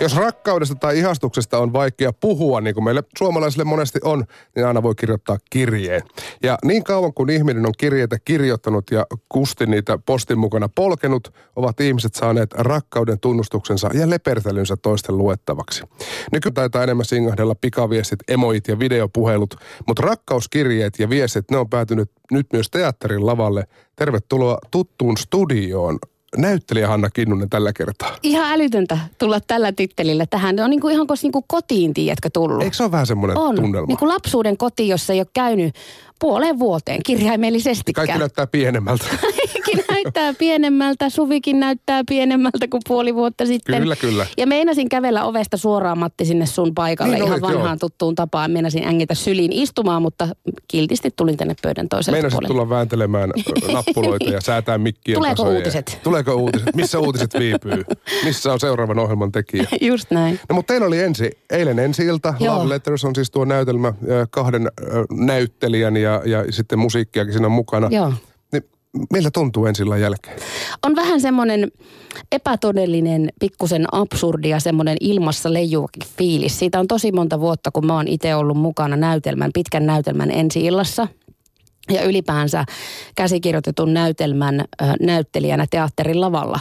Jos 0.00 0.16
rakkaudesta 0.16 0.74
tai 0.74 0.98
ihastuksesta 0.98 1.58
on 1.58 1.72
vaikea 1.72 2.12
puhua, 2.12 2.60
niin 2.60 2.74
kuin 2.74 2.84
meille 2.84 3.02
suomalaisille 3.18 3.64
monesti 3.64 3.98
on, 4.04 4.24
niin 4.56 4.66
aina 4.66 4.82
voi 4.82 4.94
kirjoittaa 4.94 5.38
kirjeen. 5.50 6.02
Ja 6.42 6.58
niin 6.64 6.84
kauan 6.84 7.14
kuin 7.14 7.30
ihminen 7.30 7.66
on 7.66 7.72
kirjeitä 7.78 8.16
kirjoittanut 8.24 8.90
ja 8.90 9.06
kusti 9.28 9.66
niitä 9.66 9.98
postin 10.06 10.38
mukana 10.38 10.68
polkenut, 10.68 11.34
ovat 11.56 11.80
ihmiset 11.80 12.14
saaneet 12.14 12.52
rakkauden 12.52 13.20
tunnustuksensa 13.20 13.90
ja 13.94 14.10
lepertelynsä 14.10 14.76
toisten 14.76 15.18
luettavaksi. 15.18 15.84
Nykyään 16.32 16.54
taitaa 16.54 16.82
enemmän 16.82 17.04
singahdella 17.04 17.54
pikaviestit, 17.54 18.18
emoit 18.28 18.68
ja 18.68 18.78
videopuhelut, 18.78 19.54
mutta 19.86 20.02
rakkauskirjeet 20.02 20.98
ja 20.98 21.08
viestit, 21.10 21.50
ne 21.50 21.56
on 21.56 21.70
päätynyt 21.70 22.10
nyt 22.30 22.46
myös 22.52 22.70
teatterin 22.70 23.26
lavalle. 23.26 23.64
Tervetuloa 23.96 24.58
tuttuun 24.70 25.16
studioon 25.16 25.98
näyttelijä 26.36 26.88
Hanna 26.88 27.10
Kinnunen 27.10 27.50
tällä 27.50 27.72
kertaa. 27.72 28.16
Ihan 28.22 28.52
älytöntä 28.52 28.98
tulla 29.18 29.40
tällä 29.40 29.72
tittelillä 29.72 30.26
tähän. 30.30 30.60
On 30.60 30.70
niinku 30.70 30.88
ihan 30.88 31.06
kuin 31.06 31.18
niinku 31.22 31.44
kotiin, 31.46 31.94
tiedätkö, 31.94 32.30
tullut. 32.32 32.62
Eikö 32.62 32.76
se 32.76 32.82
ole 32.82 32.92
vähän 32.92 33.06
semmoinen 33.06 33.38
on. 33.38 33.56
tunnelma? 33.56 33.86
Niin 33.86 33.98
kuin 33.98 34.08
lapsuuden 34.08 34.56
koti, 34.56 34.88
jossa 34.88 35.12
ei 35.12 35.20
ole 35.20 35.26
käynyt 35.34 35.74
puoleen 36.20 36.58
vuoteen 36.58 37.02
kirjaimellisesti. 37.02 37.92
Kaikki 37.92 38.18
näyttää 38.18 38.46
pienemmältä. 38.46 39.04
Kaikki 39.76 39.92
näyttää 40.04 40.34
pienemmältä, 40.38 41.10
Suvikin 41.10 41.60
näyttää 41.60 42.02
pienemmältä 42.08 42.68
kuin 42.70 42.80
puoli 42.88 43.14
vuotta 43.14 43.46
sitten. 43.46 43.80
Kyllä, 43.82 43.96
kyllä. 43.96 44.26
Ja 44.36 44.46
meinasin 44.46 44.88
kävellä 44.88 45.24
ovesta 45.24 45.56
suoraan 45.56 45.98
Matti 45.98 46.24
sinne 46.24 46.46
sun 46.46 46.74
paikalle 46.74 47.14
Niin 47.14 47.24
ihan 47.24 47.32
olit, 47.32 47.42
vanhaan 47.42 47.78
joo. 47.82 47.88
tuttuun 47.88 48.14
tapaan. 48.14 48.50
Meinasin 48.50 48.86
ängitä 48.86 49.14
syliin 49.14 49.52
istumaan, 49.52 50.02
mutta 50.02 50.28
kiltisti 50.68 51.10
tulin 51.16 51.36
tänne 51.36 51.54
pöydän 51.62 51.88
toiselle 51.88 52.16
Meinasit 52.16 52.34
puolelle. 52.34 52.48
tulla 52.54 52.68
vääntelemään 52.68 53.30
nappuloita 53.72 54.30
ja 54.30 54.40
säätää 54.40 54.78
mikkien 54.78 55.16
Tuleeko 55.18 55.36
tasoja. 55.42 55.56
uutiset? 55.58 56.00
Tuleeko 56.02 56.34
uutiset? 56.34 56.74
Missä 56.76 56.98
uutiset 56.98 57.34
viipyy? 57.38 57.84
Missä 58.24 58.52
on 58.52 58.60
seuraavan 58.60 58.98
ohjelman 58.98 59.32
tekijä? 59.32 59.64
Just 59.80 60.10
näin. 60.10 60.40
No 60.48 60.54
mutta 60.54 60.72
teillä 60.72 60.86
oli 60.86 61.00
ensi, 61.00 61.30
eilen 61.50 61.78
ensi 61.78 62.04
ilta. 62.04 62.34
Joo. 62.40 62.54
Love 62.58 62.68
Letters 62.68 63.04
on 63.04 63.14
siis 63.14 63.30
tuo 63.30 63.44
näytelmä 63.44 63.92
kahden 64.30 64.68
näyttelijän 65.12 65.96
ja, 65.96 66.22
ja 66.24 66.52
sitten 66.52 66.78
musiikkiakin 66.78 67.32
siinä 67.32 67.46
on 67.46 67.52
mukana. 67.52 67.88
Joo. 67.90 68.12
Miltä 69.12 69.30
tuntuu 69.30 69.66
ensi 69.66 69.82
illan 69.82 70.00
jälkeen? 70.00 70.36
on 70.82 70.96
vähän 70.96 71.20
semmoinen 71.20 71.72
epätodellinen, 72.32 73.28
pikkusen 73.40 73.86
absurdi 73.92 74.48
ja 74.48 74.60
semmoinen 74.60 74.96
ilmassa 75.00 75.52
leijuvakin 75.52 76.02
fiilis. 76.16 76.58
Siitä 76.58 76.80
on 76.80 76.88
tosi 76.88 77.12
monta 77.12 77.40
vuotta, 77.40 77.70
kun 77.70 77.86
mä 77.86 77.94
oon 77.94 78.08
itse 78.08 78.34
ollut 78.34 78.56
mukana 78.56 78.96
näytelmän, 78.96 79.50
pitkän 79.54 79.86
näytelmän 79.86 80.30
ensi 80.30 80.64
illassa. 80.64 81.08
Ja 81.90 82.02
ylipäänsä 82.02 82.64
käsikirjoitetun 83.14 83.94
näytelmän 83.94 84.60
ö, 84.60 84.84
näyttelijänä 85.00 85.66
teatterin 85.70 86.20
lavalla. 86.20 86.60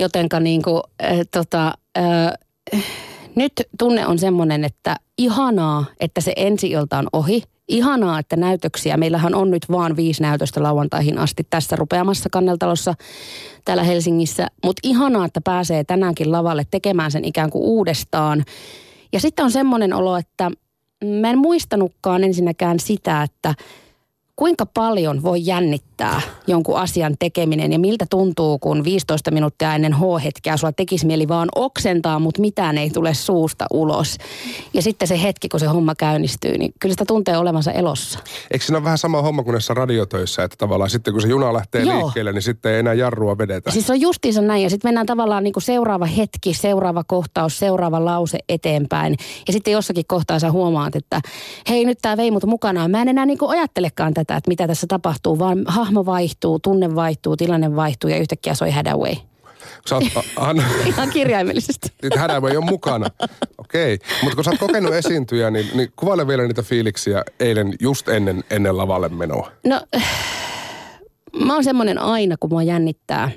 Jotenka 0.00 0.40
niinku, 0.40 0.82
äh, 1.04 1.18
tota, 1.30 1.72
äh, 1.98 2.32
nyt 3.34 3.52
tunne 3.78 4.06
on 4.06 4.18
semmoinen, 4.18 4.64
että 4.64 4.96
ihanaa, 5.18 5.84
että 6.00 6.20
se 6.20 6.32
ensi 6.36 6.70
ilta 6.70 6.98
on 6.98 7.08
ohi. 7.12 7.42
Ihanaa, 7.68 8.18
että 8.18 8.36
näytöksiä. 8.36 8.96
Meillähän 8.96 9.34
on 9.34 9.50
nyt 9.50 9.66
vaan 9.70 9.96
viisi 9.96 10.22
näytöstä 10.22 10.62
lauantaihin 10.62 11.18
asti 11.18 11.46
tässä 11.50 11.76
rupeamassa 11.76 12.28
kanneltalossa 12.30 12.94
täällä 13.64 13.82
Helsingissä. 13.82 14.46
Mutta 14.64 14.80
ihanaa, 14.82 15.24
että 15.24 15.40
pääsee 15.40 15.84
tänäänkin 15.84 16.32
lavalle 16.32 16.66
tekemään 16.70 17.10
sen 17.10 17.24
ikään 17.24 17.50
kuin 17.50 17.64
uudestaan. 17.64 18.44
Ja 19.12 19.20
sitten 19.20 19.44
on 19.44 19.50
semmoinen 19.50 19.92
olo, 19.92 20.16
että 20.16 20.50
mä 21.20 21.30
en 21.30 21.38
muistanutkaan 21.38 22.24
ensinnäkään 22.24 22.80
sitä, 22.80 23.22
että 23.22 23.54
kuinka 24.36 24.66
paljon 24.66 25.22
voi 25.22 25.38
jännittää 25.46 26.20
jonkun 26.46 26.78
asian 26.78 27.14
tekeminen 27.18 27.72
ja 27.72 27.78
miltä 27.78 28.06
tuntuu, 28.10 28.58
kun 28.58 28.84
15 28.84 29.30
minuuttia 29.30 29.74
ennen 29.74 29.94
H-hetkeä 29.94 30.56
sulla 30.56 30.72
tekisi 30.72 31.06
mieli 31.06 31.28
vaan 31.28 31.48
oksentaa, 31.54 32.18
mutta 32.18 32.40
mitään 32.40 32.78
ei 32.78 32.90
tule 32.90 33.14
suusta 33.14 33.66
ulos. 33.70 34.18
Ja 34.74 34.82
sitten 34.82 35.08
se 35.08 35.22
hetki, 35.22 35.48
kun 35.48 35.60
se 35.60 35.66
homma 35.66 35.94
käynnistyy, 35.94 36.58
niin 36.58 36.72
kyllä 36.80 36.92
sitä 36.92 37.04
tuntee 37.04 37.38
olevansa 37.38 37.72
elossa. 37.72 38.18
Eikö 38.50 38.64
siinä 38.64 38.78
ole 38.78 38.84
vähän 38.84 38.98
sama 38.98 39.22
homma 39.22 39.42
kuin 39.42 39.52
näissä 39.52 39.74
radiotöissä, 39.74 40.44
että 40.44 40.56
tavallaan 40.56 40.90
sitten 40.90 41.14
kun 41.14 41.22
se 41.22 41.28
juna 41.28 41.52
lähtee 41.52 41.82
Joo. 41.82 41.98
liikkeelle, 41.98 42.32
niin 42.32 42.42
sitten 42.42 42.72
ei 42.72 42.78
enää 42.78 42.94
jarrua 42.94 43.38
vedetä. 43.38 43.70
Siis 43.70 43.86
se 43.86 43.92
on 43.92 44.00
justiinsa 44.00 44.42
näin 44.42 44.62
ja 44.62 44.70
sitten 44.70 44.88
mennään 44.88 45.06
tavallaan 45.06 45.44
niin 45.44 45.52
kuin 45.52 45.62
seuraava 45.62 46.06
hetki, 46.06 46.54
seuraava 46.54 47.04
kohtaus, 47.04 47.58
seuraava 47.58 48.04
lause 48.04 48.38
eteenpäin. 48.48 49.16
Ja 49.46 49.52
sitten 49.52 49.72
jossakin 49.72 50.04
kohtaa 50.08 50.38
sä 50.38 50.50
huomaat, 50.50 50.96
että 50.96 51.20
hei 51.68 51.84
nyt 51.84 51.98
tämä 52.02 52.16
vei 52.16 52.30
mut 52.30 52.44
mukanaan. 52.44 52.90
Mä 52.90 53.02
en 53.02 53.08
enää 53.08 53.26
niin 53.26 53.38
kuin 53.38 53.50
ajattelekaan 53.50 54.14
tätä, 54.14 54.25
että 54.34 54.48
mitä 54.48 54.66
tässä 54.66 54.86
tapahtuu, 54.86 55.38
vaan 55.38 55.64
hahmo 55.66 56.06
vaihtuu, 56.06 56.58
tunne 56.58 56.94
vaihtuu, 56.94 57.36
tilanne 57.36 57.76
vaihtuu 57.76 58.10
ja 58.10 58.16
yhtäkkiä 58.16 58.54
soi 58.54 58.70
Hadaway. 58.70 59.14
Sä 59.88 59.94
oot, 59.94 60.04
Anna, 60.36 60.62
Ihan 60.86 61.10
kirjaimellisesti. 61.10 61.88
Hädä 62.16 62.32
ei 62.50 62.56
ole 62.56 62.64
mukana. 62.64 63.06
Okei. 63.58 63.94
Okay. 63.94 64.08
Mutta 64.22 64.34
kun 64.34 64.44
sä 64.44 64.50
oot 64.50 64.60
kokenut 64.60 64.94
esiintyjä, 64.94 65.50
niin, 65.50 65.70
niin 65.74 65.92
kuvaile 65.96 66.26
vielä 66.26 66.46
niitä 66.46 66.62
fiiliksiä 66.62 67.22
eilen 67.40 67.74
just 67.80 68.08
ennen, 68.08 68.44
ennen 68.50 68.76
lavalle 68.76 69.08
menoa. 69.08 69.52
No, 69.64 69.80
mä 71.44 71.54
oon 71.54 71.64
semmoinen 71.64 71.98
aina, 71.98 72.36
kun 72.40 72.50
mua 72.50 72.62
jännittää. 72.62 73.30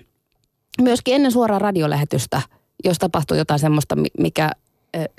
Myöskin 0.82 1.16
ennen 1.16 1.32
suoraa 1.32 1.60
radiolähetystä, 1.60 2.42
jos 2.84 2.98
tapahtuu 2.98 3.38
jotain 3.38 3.60
semmoista, 3.60 3.96
mi- 3.96 4.08
mikä 4.20 4.52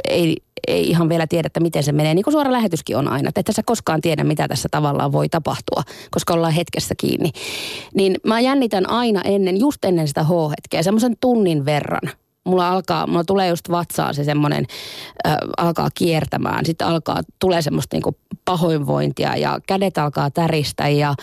ei, 0.08 0.36
ei 0.68 0.90
ihan 0.90 1.08
vielä 1.08 1.26
tiedä, 1.26 1.46
että 1.46 1.60
miten 1.60 1.82
se 1.82 1.92
menee. 1.92 2.14
Niin 2.14 2.24
kuin 2.24 2.32
suora 2.32 2.52
lähetyskin 2.52 2.96
on 2.96 3.08
aina. 3.08 3.28
Että 3.28 3.40
et 3.40 3.56
sä 3.56 3.62
koskaan 3.66 4.00
tiedä, 4.00 4.24
mitä 4.24 4.48
tässä 4.48 4.68
tavallaan 4.70 5.12
voi 5.12 5.28
tapahtua, 5.28 5.82
koska 6.10 6.34
ollaan 6.34 6.52
hetkessä 6.52 6.94
kiinni. 6.98 7.30
Niin 7.94 8.16
mä 8.26 8.40
jännitän 8.40 8.90
aina 8.90 9.22
ennen, 9.22 9.60
just 9.60 9.84
ennen 9.84 10.08
sitä 10.08 10.24
H-hetkeä, 10.24 10.82
semmoisen 10.82 11.16
tunnin 11.20 11.64
verran. 11.64 12.19
Mulla 12.46 12.68
alkaa, 12.68 13.06
mulla 13.06 13.24
tulee 13.24 13.48
just 13.48 13.70
vatsaan 13.70 14.14
se 14.14 14.24
semmoinen, 14.24 14.66
äh, 15.26 15.36
alkaa 15.56 15.88
kiertämään. 15.94 16.66
Sitten 16.66 16.86
alkaa, 16.86 17.20
tulee 17.38 17.62
semmoista 17.62 17.96
niinku 17.96 18.16
pahoinvointia 18.44 19.36
ja 19.36 19.58
kädet 19.66 19.98
alkaa 19.98 20.30
täristä 20.30 20.88
ja, 20.88 21.14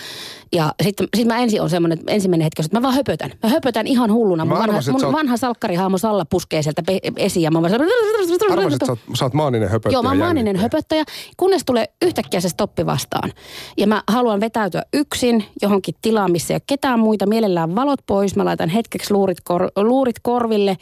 ja 0.53 0.73
sitten 0.83 1.07
sit 1.17 1.27
mä 1.27 1.39
ensin 1.39 1.61
on 1.61 1.69
semmoinen, 1.69 1.99
ensimmäinen 2.07 2.43
hetki, 2.43 2.61
että 2.61 2.77
mä 2.77 2.81
vaan 2.81 2.93
höpötän. 2.93 3.31
Mä 3.43 3.49
höpötän 3.49 3.87
ihan 3.87 4.11
hulluna. 4.13 4.45
Mun 4.45 4.51
vanha, 4.51 4.63
arvasin, 4.63 4.95
että 4.95 5.05
mun 5.05 5.13
oot- 5.13 5.17
vanha 5.17 5.37
salkkarihaamo 5.37 5.97
Salla 5.97 6.25
puskee 6.25 6.61
sieltä 6.61 6.83
pe- 6.83 6.99
esiin 7.15 7.43
ja 7.43 7.51
mä 7.51 7.61
vaan 7.61 7.73
Arvasin, 7.73 8.73
että 8.73 8.85
sä 8.85 8.91
oot, 8.91 8.99
sä 9.13 9.25
oot 9.25 9.33
maaninen 9.33 9.69
höpöttäjä. 9.69 9.93
Joo, 9.93 10.03
mä 10.03 10.09
oon 10.09 10.17
maaninen 10.17 10.55
höpöttäjä, 10.55 11.03
kunnes 11.37 11.65
tulee 11.65 11.85
yhtäkkiä 12.01 12.41
se 12.41 12.49
stoppi 12.49 12.85
vastaan. 12.85 13.33
Ja 13.77 13.87
mä 13.87 14.03
haluan 14.07 14.39
vetäytyä 14.39 14.83
yksin 14.93 15.45
johonkin 15.61 15.95
tilaan, 16.01 16.31
missä 16.31 16.53
ei 16.53 16.55
ole 16.55 16.61
ketään 16.67 16.99
muita. 16.99 17.25
Mielellään 17.25 17.75
valot 17.75 17.99
pois, 18.05 18.35
mä 18.35 18.45
laitan 18.45 18.69
hetkeksi 18.69 19.13
luurit, 19.13 19.37
kor- 19.43 19.71
luurit 19.75 20.19
korville, 20.21 20.77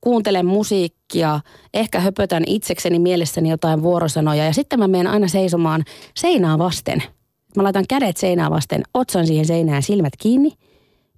kuuntelen 0.00 0.46
musiikkia, 0.46 1.40
ehkä 1.74 2.00
höpötän 2.00 2.42
itsekseni 2.46 2.98
mielessäni 2.98 3.50
jotain 3.50 3.82
vuorosanoja. 3.82 4.44
Ja 4.44 4.52
sitten 4.52 4.78
mä 4.78 4.88
menen 4.88 5.06
aina 5.06 5.28
seisomaan 5.28 5.84
seinää 6.16 6.58
vasten. 6.58 7.02
Mä 7.56 7.62
laitan 7.62 7.84
kädet 7.88 8.16
seinää 8.16 8.50
vasten, 8.50 8.82
otsan 8.94 9.26
siihen 9.26 9.46
seinään 9.46 9.82
silmät 9.82 10.12
kiinni. 10.18 10.52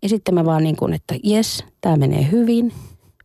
Ja 0.02 0.08
sitten 0.08 0.34
mä 0.34 0.44
vaan 0.44 0.62
niin 0.62 0.76
kuin, 0.76 0.92
että 0.92 1.14
jes, 1.24 1.64
tämä 1.80 1.96
menee 1.96 2.28
hyvin. 2.30 2.72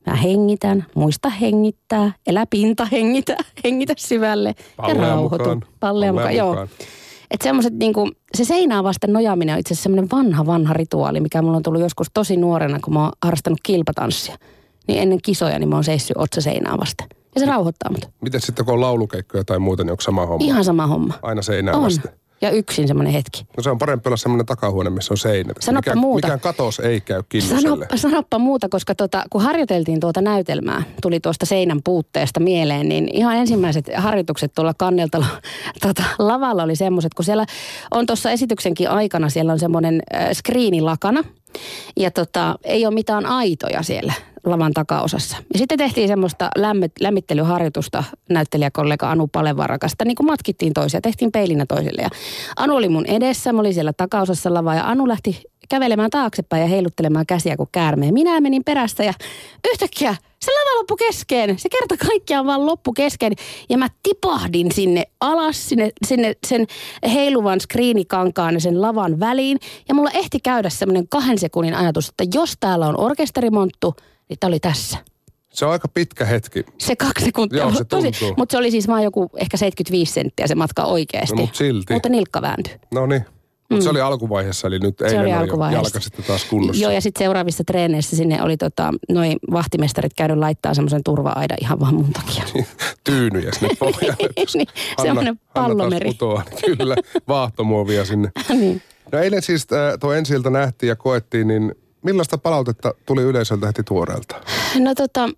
Mä 0.05 0.15
hengitän, 0.15 0.85
muista 0.95 1.29
hengittää, 1.29 2.11
elä 2.27 2.45
pinta 2.49 2.85
hengitä, 2.85 3.37
hengitä 3.63 3.93
syvälle 3.97 4.55
ja 4.87 4.93
rauhoitu. 4.93 5.43
mukaan. 5.43 5.61
Pallea 5.79 6.13
mukaan, 6.13 6.35
joo. 6.35 6.49
mukaan. 6.49 6.67
Että 7.31 7.43
semmoiset 7.43 7.73
niinku, 7.73 8.11
se 8.35 8.45
seinää 8.45 8.83
vasten 8.83 9.13
nojaaminen 9.13 9.53
on 9.53 9.59
itse 9.59 9.73
asiassa 9.73 9.83
semmoinen 9.83 10.11
vanha, 10.11 10.45
vanha 10.45 10.73
rituaali, 10.73 11.19
mikä 11.19 11.41
mulla 11.41 11.57
on 11.57 11.63
tullut 11.63 11.81
joskus 11.81 12.07
tosi 12.13 12.37
nuorena, 12.37 12.79
kun 12.83 12.93
mä 12.93 13.03
oon 13.03 13.11
harrastanut 13.23 13.59
kilpatanssia. 13.63 14.37
Niin 14.87 15.01
ennen 15.01 15.19
kisoja, 15.21 15.59
niin 15.59 15.69
mä 15.69 15.75
oon 15.75 15.83
seissyt 15.83 16.17
otsa 16.17 16.41
seinää 16.41 16.77
vasten. 16.77 17.07
Ja 17.35 17.39
se 17.39 17.45
rauhoittaa 17.45 17.91
mut. 17.91 18.09
Miten 18.21 18.41
sitten 18.41 18.65
kun 18.65 18.73
on 18.73 18.81
laulukeikkoja 18.81 19.43
tai 19.43 19.59
muuta, 19.59 19.83
niin 19.83 19.91
onko 19.91 20.01
sama 20.01 20.25
homma? 20.25 20.45
Ihan 20.45 20.63
sama 20.63 20.87
homma. 20.87 21.13
Aina 21.21 21.41
seinää 21.41 21.75
On. 21.75 21.83
vasten. 21.83 22.11
Ja 22.41 22.51
yksin 22.51 22.87
semmoinen 22.87 23.13
hetki. 23.13 23.45
No 23.57 23.63
se 23.63 23.69
on 23.69 23.77
parempi 23.77 24.09
olla 24.09 24.17
semmoinen 24.17 24.45
takahuone, 24.45 24.89
missä 24.89 25.13
on 25.13 25.17
seinät. 25.17 25.57
Sanoppa 25.59 25.79
mikään, 25.81 25.97
muuta. 25.97 26.27
Mikään 26.27 26.39
katos 26.39 26.79
ei 26.79 27.01
käy 27.01 27.23
kinnuselle. 27.29 27.61
Sanoppa, 27.61 27.97
sanoppa 27.97 28.39
muuta, 28.39 28.69
koska 28.69 28.95
tota, 28.95 29.23
kun 29.29 29.41
harjoiteltiin 29.41 29.99
tuota 29.99 30.21
näytelmää, 30.21 30.83
tuli 31.01 31.19
tuosta 31.19 31.45
seinän 31.45 31.79
puutteesta 31.83 32.39
mieleen, 32.39 32.89
niin 32.89 33.09
ihan 33.13 33.35
ensimmäiset 33.35 33.85
harjoitukset 33.95 34.51
tuolla 34.55 34.73
kanneltalo 34.77 35.25
tota, 35.87 36.03
lavalla 36.19 36.63
oli 36.63 36.75
semmoiset, 36.75 37.13
kun 37.13 37.25
siellä 37.25 37.45
on 37.91 38.05
tuossa 38.05 38.31
esityksenkin 38.31 38.89
aikana, 38.89 39.29
siellä 39.29 39.53
on 39.53 39.59
semmoinen 39.59 40.01
äh, 40.15 40.29
skriini 40.33 40.81
lakana, 40.81 41.23
ja 41.95 42.11
tota, 42.11 42.55
ei 42.63 42.85
ole 42.85 42.93
mitään 42.93 43.25
aitoja 43.25 43.83
siellä 43.83 44.13
lavan 44.45 44.73
takaosassa. 44.73 45.37
Ja 45.53 45.59
sitten 45.59 45.77
tehtiin 45.77 46.07
semmoista 46.07 46.49
lämmit, 46.57 46.91
lämmittelyharjoitusta 46.99 48.03
näyttelijäkollega 48.29 49.11
Anu 49.11 49.27
Palevarakasta, 49.27 50.05
niin 50.05 50.15
kuin 50.15 50.27
matkittiin 50.27 50.73
toisia, 50.73 51.01
tehtiin 51.01 51.31
peilinä 51.31 51.65
toisille. 51.65 52.01
Ja 52.01 52.09
Anu 52.57 52.75
oli 52.75 52.89
mun 52.89 53.05
edessä, 53.05 53.53
mä 53.53 53.59
olin 53.59 53.73
siellä 53.73 53.93
takaosassa 53.93 54.53
lavaa 54.53 54.75
ja 54.75 54.89
Anu 54.89 55.07
lähti 55.07 55.43
kävelemään 55.69 56.09
taaksepäin 56.09 56.61
ja 56.61 56.67
heiluttelemaan 56.67 57.25
käsiä 57.25 57.57
kuin 57.57 57.69
käärmeen. 57.71 58.13
Minä 58.13 58.41
menin 58.41 58.63
perästä 58.63 59.03
ja 59.03 59.13
yhtäkkiä 59.71 60.15
se 60.41 60.51
lava 60.51 60.79
loppu 60.79 60.95
kesken. 60.95 61.59
Se 61.59 61.69
kerta 61.69 62.05
kaikkiaan 62.07 62.45
vaan 62.45 62.65
loppu 62.65 62.93
kesken. 62.93 63.33
Ja 63.69 63.77
mä 63.77 63.87
tipahdin 64.03 64.71
sinne 64.71 65.03
alas, 65.21 65.69
sinne, 65.69 65.89
sinne 66.05 66.33
sen 66.47 66.67
heiluvan 67.13 67.61
skriinikankaan 67.61 68.53
ja 68.53 68.59
sen 68.59 68.81
lavan 68.81 69.19
väliin. 69.19 69.57
Ja 69.89 69.95
mulla 69.95 70.11
ehti 70.13 70.39
käydä 70.39 70.69
semmoinen 70.69 71.07
kahden 71.07 71.37
sekunnin 71.37 71.73
ajatus, 71.73 72.09
että 72.09 72.23
jos 72.33 72.53
täällä 72.59 72.87
on 72.87 72.99
orkesterimonttu, 72.99 73.95
niin 74.29 74.39
tää 74.39 74.47
oli 74.47 74.59
tässä. 74.59 74.97
Se 75.49 75.65
on 75.65 75.71
aika 75.71 75.87
pitkä 75.87 76.25
hetki. 76.25 76.65
Se 76.77 76.95
kaksi 76.95 77.25
sekuntia. 77.25 77.59
Joo, 77.59 77.73
se 77.73 77.83
tosi, 77.83 78.11
mutta 78.37 78.53
se 78.53 78.57
oli 78.57 78.71
siis 78.71 78.87
vaan 78.87 79.03
joku 79.03 79.29
ehkä 79.35 79.57
75 79.57 80.13
senttiä 80.13 80.47
se 80.47 80.55
matka 80.55 80.83
oikeasti. 80.83 81.35
No, 81.35 81.41
mut 81.41 81.55
silti. 81.55 81.93
Mutta 81.93 82.09
nilkka 82.09 82.41
vääntyi. 82.41 82.73
No 82.93 83.05
niin. 83.05 83.25
Mutta 83.69 83.83
se 83.83 83.89
oli 83.89 84.01
alkuvaiheessa, 84.01 84.67
eli 84.67 84.79
nyt 84.79 85.01
eilen 85.01 85.19
oli 85.19 85.25
oli 85.25 85.33
jo 85.33 85.39
alkuvaiheessa. 85.39 85.87
jalka 85.87 85.99
sitten 85.99 86.25
taas 86.25 86.45
kunnossa. 86.45 86.83
Joo, 86.83 86.91
ja 86.91 87.01
sitten 87.01 87.23
seuraavissa 87.23 87.63
treeneissä 87.63 88.15
sinne 88.15 88.43
oli 88.43 88.57
tota, 88.57 88.93
noin 89.09 89.37
vahtimestarit 89.51 90.13
käynyt 90.15 90.37
laittaa 90.37 90.73
semmoisen 90.73 91.03
turva-aida 91.03 91.55
ihan 91.61 91.79
vaan 91.79 91.95
mun 91.95 92.13
takia. 92.13 92.43
Tyynyjä 93.03 93.51
sinne 93.51 93.75
pohjalle. 93.79 94.29
niin, 94.55 94.67
semmoinen 95.01 95.39
pallomeri. 95.53 96.11
Putoaa. 96.11 96.43
Kyllä, 96.65 96.95
vaahtomuovia 97.27 98.05
sinne. 98.05 98.31
niin. 98.49 98.81
No 99.11 99.19
eilen 99.19 99.41
siis 99.41 99.67
äh, 99.73 99.99
tuo 99.99 100.13
ensiltä 100.13 100.49
nähtiin 100.49 100.87
ja 100.87 100.95
koettiin, 100.95 101.47
niin 101.47 101.75
millaista 102.01 102.37
palautetta 102.37 102.93
tuli 103.05 103.21
yleisöltä 103.21 103.67
heti 103.67 103.83
tuoreelta? 103.83 104.35
No 104.79 104.95
tota, 104.95 105.29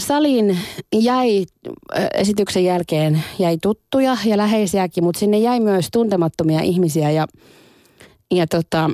saliin 0.00 0.58
jäi 0.94 1.44
esityksen 2.14 2.64
jälkeen 2.64 3.24
jäi 3.38 3.58
tuttuja 3.62 4.16
ja 4.24 4.36
läheisiäkin, 4.36 5.04
mutta 5.04 5.18
sinne 5.18 5.38
jäi 5.38 5.60
myös 5.60 5.88
tuntemattomia 5.92 6.60
ihmisiä 6.60 7.10
ja, 7.10 7.26
ja 8.30 8.46
tota, 8.46 8.90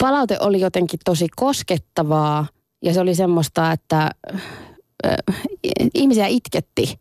palaute 0.00 0.36
oli 0.40 0.60
jotenkin 0.60 1.00
tosi 1.04 1.28
koskettavaa 1.36 2.46
ja 2.84 2.94
se 2.94 3.00
oli 3.00 3.14
semmoista, 3.14 3.72
että 3.72 4.10
ö, 5.06 5.16
ihmisiä 5.94 6.26
itketti. 6.26 6.98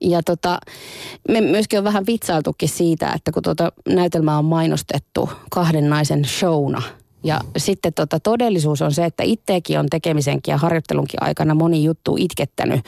Ja 0.00 0.22
tota, 0.22 0.58
me 1.28 1.40
myöskin 1.40 1.78
on 1.78 1.84
vähän 1.84 2.06
vitsailtukin 2.06 2.68
siitä, 2.68 3.12
että 3.12 3.32
kun 3.32 3.42
tuota 3.42 3.72
näytelmää 3.88 4.38
on 4.38 4.44
mainostettu 4.44 5.30
kahden 5.50 5.90
naisen 5.90 6.24
showna. 6.24 6.82
Ja 7.28 7.40
sitten 7.56 7.94
tota, 7.94 8.20
todellisuus 8.20 8.82
on 8.82 8.92
se, 8.92 9.04
että 9.04 9.22
itseäkin 9.22 9.78
on 9.78 9.86
tekemisenkin 9.90 10.52
ja 10.52 10.58
harjoittelunkin 10.58 11.22
aikana 11.22 11.54
moni 11.54 11.84
juttu 11.84 12.16
itkettänyt 12.18 12.80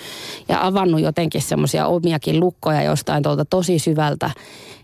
ja 0.49 0.67
avannut 0.67 1.01
jotenkin 1.01 1.43
semmoisia 1.43 1.87
omiakin 1.87 2.41
lukkoja 2.41 2.83
jostain 2.83 3.23
tuolta 3.23 3.45
tosi 3.45 3.79
syvältä. 3.79 4.31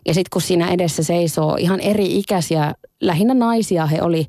Ja 0.07 0.15
sitten 0.15 0.29
kun 0.33 0.43
siinä 0.43 0.69
edessä 0.69 1.03
seisoo 1.03 1.57
ihan 1.61 1.81
eri 1.81 2.19
ikäisiä, 2.19 2.75
lähinnä 3.01 3.35
naisia, 3.35 3.87
he 3.87 4.03
oli 4.03 4.27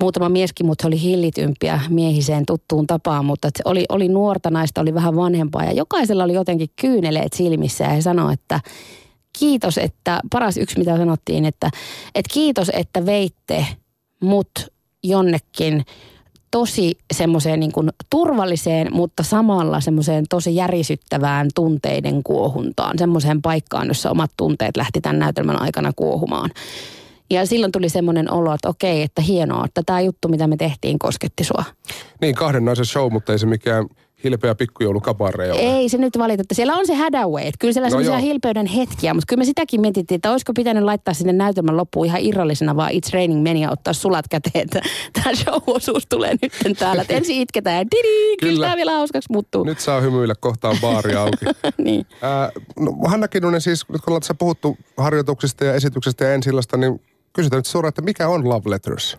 muutama 0.00 0.28
mieskin, 0.28 0.66
mutta 0.66 0.84
he 0.84 0.88
oli 0.88 1.00
hillitympiä 1.00 1.80
miehiseen 1.88 2.46
tuttuun 2.46 2.86
tapaan, 2.86 3.24
mutta 3.24 3.48
oli, 3.64 3.84
oli 3.88 4.08
nuorta 4.08 4.50
naista, 4.50 4.80
oli 4.80 4.94
vähän 4.94 5.16
vanhempaa 5.16 5.64
ja 5.64 5.72
jokaisella 5.72 6.24
oli 6.24 6.34
jotenkin 6.34 6.68
kyyneleet 6.80 7.32
silmissä 7.32 7.84
ja 7.84 7.90
he 7.90 8.02
sanoi, 8.02 8.32
että 8.32 8.60
kiitos, 9.38 9.78
että 9.78 10.20
paras 10.30 10.56
yksi 10.56 10.78
mitä 10.78 10.96
sanottiin, 10.96 11.44
että, 11.44 11.70
että 12.14 12.34
kiitos, 12.34 12.70
että 12.74 13.06
veitte 13.06 13.66
mut 14.20 14.50
jonnekin 15.04 15.84
tosi 16.50 16.98
semmoiseen 17.14 17.60
niin 17.60 17.72
kuin 17.72 17.90
turvalliseen, 18.10 18.88
mutta 18.92 19.22
samalla 19.22 19.80
semmoiseen 19.80 20.24
tosi 20.28 20.54
järisyttävään 20.54 21.48
tunteiden 21.54 22.22
kuohuntaan. 22.22 22.98
Semmoiseen 22.98 23.42
paikkaan, 23.42 23.88
jossa 23.88 24.10
omat 24.10 24.30
tunteet 24.36 24.76
lähti 24.76 25.00
tämän 25.00 25.18
näytelmän 25.18 25.62
aikana 25.62 25.92
kuohumaan. 25.96 26.50
Ja 27.30 27.46
silloin 27.46 27.72
tuli 27.72 27.88
semmoinen 27.88 28.32
olo, 28.32 28.54
että 28.54 28.68
okei, 28.68 29.02
että 29.02 29.22
hienoa, 29.22 29.64
että 29.64 29.82
tämä 29.86 30.00
juttu, 30.00 30.28
mitä 30.28 30.46
me 30.46 30.56
tehtiin, 30.56 30.98
kosketti 30.98 31.44
sua. 31.44 31.64
Niin, 32.20 32.34
kahden 32.34 32.64
naisen 32.64 32.86
show, 32.86 33.12
mutta 33.12 33.32
ei 33.32 33.38
se 33.38 33.46
mikään 33.46 33.86
hilpeä 34.24 34.54
pikkujoulukabarre 34.54 35.52
ole. 35.52 35.60
Ei 35.60 35.88
se 35.88 35.98
nyt 35.98 36.18
valitettavasti. 36.18 36.54
Siellä 36.54 36.74
on 36.74 36.86
se 36.86 36.94
Hadaway. 36.94 37.42
Että 37.42 37.58
kyllä 37.58 37.72
siellä 37.72 37.88
No 37.88 37.96
no 37.96 38.02
semmoisia 38.02 38.24
joo. 38.24 38.32
hilpeyden 38.32 38.66
hetkiä, 38.66 39.14
mutta 39.14 39.26
kyllä 39.28 39.40
me 39.40 39.44
sitäkin 39.44 39.80
mietittiin, 39.80 40.16
että 40.16 40.30
olisiko 40.30 40.52
pitänyt 40.52 40.84
laittaa 40.84 41.14
sinne 41.14 41.32
näytelmän 41.32 41.76
loppuun 41.76 42.06
ihan 42.06 42.20
irrallisena 42.20 42.76
vaan 42.76 42.90
It's 42.90 43.10
Raining 43.12 43.42
Men 43.42 43.56
ja 43.56 43.70
ottaa 43.70 43.92
sulat 43.92 44.24
käteen, 44.30 44.64
että 44.64 44.80
tämä 45.12 45.34
show-osuus 45.34 46.06
tulee 46.06 46.34
nyt 46.42 46.78
täällä. 46.78 47.02
Että 47.02 47.14
ensin 47.14 47.40
itketään 47.40 47.76
ja 47.76 47.84
didi, 47.84 48.36
kyllä, 48.36 48.52
Kyllä. 48.52 48.66
tämä 48.66 48.76
vielä 48.76 48.92
hauskaksi 48.92 49.32
muuttuu. 49.32 49.64
Nyt 49.64 49.80
saa 49.80 50.00
hymyillä, 50.00 50.34
kohta 50.40 50.68
on 50.68 50.76
baari 50.80 51.14
auki. 51.14 51.46
niin. 51.78 52.06
Ää, 52.22 52.50
no, 52.78 52.92
Hanna 53.06 53.28
Kinnunen 53.28 53.60
siis, 53.60 53.88
nyt 53.88 54.00
kun 54.00 54.10
ollaan 54.12 54.20
tässä 54.20 54.34
puhuttu 54.34 54.76
harjoituksista 54.96 55.64
ja 55.64 55.74
esityksestä 55.74 56.24
ja 56.24 56.34
ensillasta, 56.34 56.76
niin 56.76 57.00
kysytään 57.32 57.58
nyt 57.58 57.66
suoraan, 57.66 57.88
että 57.88 58.02
mikä 58.02 58.28
on 58.28 58.48
Love 58.48 58.70
Letters? 58.70 59.16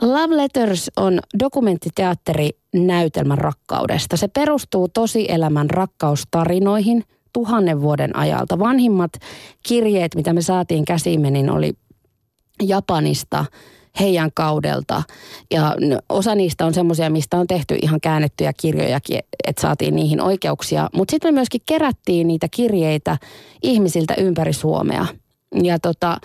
Love 0.00 0.36
Letters 0.36 0.90
on 0.96 1.20
dokumenttiteatteri 1.38 2.50
näytelmän 2.74 3.38
rakkaudesta. 3.38 4.16
Se 4.16 4.28
perustuu 4.28 4.88
tosielämän 4.88 5.70
rakkaustarinoihin 5.70 7.04
tuhannen 7.32 7.82
vuoden 7.82 8.16
ajalta. 8.16 8.58
Vanhimmat 8.58 9.12
kirjeet, 9.62 10.14
mitä 10.14 10.32
me 10.32 10.42
saatiin 10.42 10.84
käsiimme, 10.84 11.30
niin 11.30 11.50
oli 11.50 11.72
Japanista 12.62 13.44
heidän 14.00 14.30
kaudelta. 14.34 15.02
Ja 15.50 15.76
osa 16.08 16.34
niistä 16.34 16.66
on 16.66 16.74
semmoisia, 16.74 17.10
mistä 17.10 17.36
on 17.36 17.46
tehty 17.46 17.78
ihan 17.82 18.00
käännettyjä 18.00 18.52
kirjojakin, 18.52 19.18
että 19.48 19.62
saatiin 19.62 19.96
niihin 19.96 20.20
oikeuksia. 20.20 20.88
Mutta 20.94 21.12
sitten 21.12 21.34
me 21.34 21.38
myöskin 21.38 21.60
kerättiin 21.66 22.26
niitä 22.26 22.46
kirjeitä 22.50 23.18
ihmisiltä 23.62 24.14
ympäri 24.18 24.52
Suomea. 24.52 25.06
Ja 25.62 25.78
tota, 25.78 26.16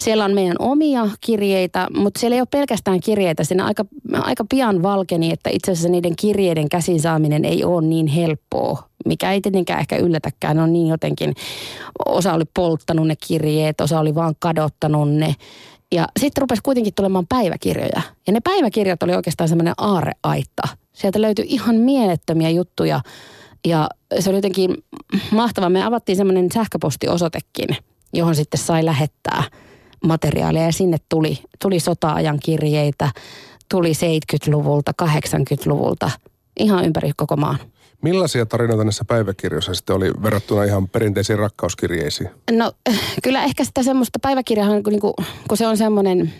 siellä 0.00 0.24
on 0.24 0.34
meidän 0.34 0.56
omia 0.58 1.08
kirjeitä, 1.20 1.88
mutta 1.96 2.20
siellä 2.20 2.34
ei 2.34 2.40
ole 2.40 2.48
pelkästään 2.50 3.00
kirjeitä. 3.00 3.44
Siinä 3.44 3.66
aika, 3.66 3.84
aika 4.12 4.44
pian 4.50 4.82
valkeni, 4.82 5.32
että 5.32 5.50
itse 5.52 5.72
asiassa 5.72 5.88
niiden 5.88 6.16
kirjeiden 6.16 6.68
käsin 6.68 7.00
saaminen 7.00 7.44
ei 7.44 7.64
ole 7.64 7.86
niin 7.86 8.06
helppoa. 8.06 8.88
Mikä 9.04 9.32
ei 9.32 9.40
tietenkään 9.40 9.80
ehkä 9.80 9.96
yllätäkään, 9.96 10.56
ne 10.56 10.62
on 10.62 10.72
niin 10.72 10.88
jotenkin, 10.88 11.34
osa 12.06 12.32
oli 12.32 12.44
polttanut 12.54 13.06
ne 13.06 13.14
kirjeet, 13.26 13.80
osa 13.80 14.00
oli 14.00 14.14
vaan 14.14 14.34
kadottanut 14.38 15.12
ne. 15.12 15.34
Ja 15.92 16.06
sitten 16.20 16.40
rupesi 16.40 16.62
kuitenkin 16.62 16.94
tulemaan 16.94 17.26
päiväkirjoja. 17.28 18.02
Ja 18.26 18.32
ne 18.32 18.40
päiväkirjat 18.40 19.02
oli 19.02 19.14
oikeastaan 19.14 19.48
semmoinen 19.48 19.74
aareaitta. 19.78 20.62
Sieltä 20.92 21.22
löytyi 21.22 21.44
ihan 21.48 21.74
mielettömiä 21.74 22.50
juttuja. 22.50 23.00
Ja 23.66 23.88
se 24.20 24.30
oli 24.30 24.38
jotenkin 24.38 24.76
mahtava. 25.30 25.70
Me 25.70 25.84
avattiin 25.84 26.16
semmoinen 26.16 26.48
sähköpostiosoitekin, 26.54 27.76
johon 28.14 28.34
sitten 28.34 28.60
sai 28.60 28.84
lähettää 28.84 29.42
materiaalia. 30.04 30.62
Ja 30.62 30.72
sinne 30.72 30.96
tuli, 31.08 31.38
tuli 31.62 31.80
sota-ajan 31.80 32.38
kirjeitä, 32.40 33.10
tuli 33.68 33.92
70-luvulta, 33.92 34.92
80-luvulta, 35.02 36.10
ihan 36.58 36.84
ympäri 36.84 37.10
koko 37.16 37.36
maan. 37.36 37.58
Millaisia 38.02 38.46
tarinoita 38.46 38.84
näissä 38.84 39.04
päiväkirjoissa 39.04 39.74
sitten 39.74 39.96
oli 39.96 40.10
verrattuna 40.22 40.64
ihan 40.64 40.88
perinteisiin 40.88 41.38
rakkauskirjeisiin? 41.38 42.30
No 42.50 42.72
kyllä 43.22 43.44
ehkä 43.44 43.64
sitä 43.64 43.82
semmoista 43.82 44.18
päiväkirjahan, 44.18 44.82
kun, 44.82 44.92
niinku, 44.92 45.14
kun 45.48 45.56
se 45.56 45.66
on 45.66 45.76
semmoinen, 45.76 46.32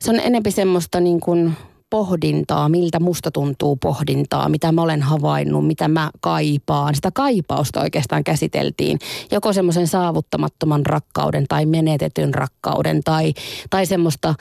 se 0.00 0.10
on 0.10 0.20
enempi 0.20 0.50
semmoista 0.50 1.00
niin 1.00 1.20
kuin 1.20 1.56
pohdintaa, 1.92 2.68
miltä 2.68 3.00
musta 3.00 3.30
tuntuu 3.30 3.76
pohdintaa, 3.76 4.48
mitä 4.48 4.72
mä 4.72 4.82
olen 4.82 5.02
havainnut, 5.02 5.66
mitä 5.66 5.88
mä 5.88 6.10
kaipaan. 6.20 6.94
Sitä 6.94 7.10
kaipausta 7.14 7.80
oikeastaan 7.80 8.24
käsiteltiin. 8.24 8.98
Joko 9.30 9.52
semmoisen 9.52 9.86
saavuttamattoman 9.86 10.86
rakkauden 10.86 11.44
tai 11.48 11.66
menetetyn 11.66 12.34
rakkauden 12.34 13.00
tai, 13.04 13.34
tai 13.70 13.86
semmoista 13.86 14.34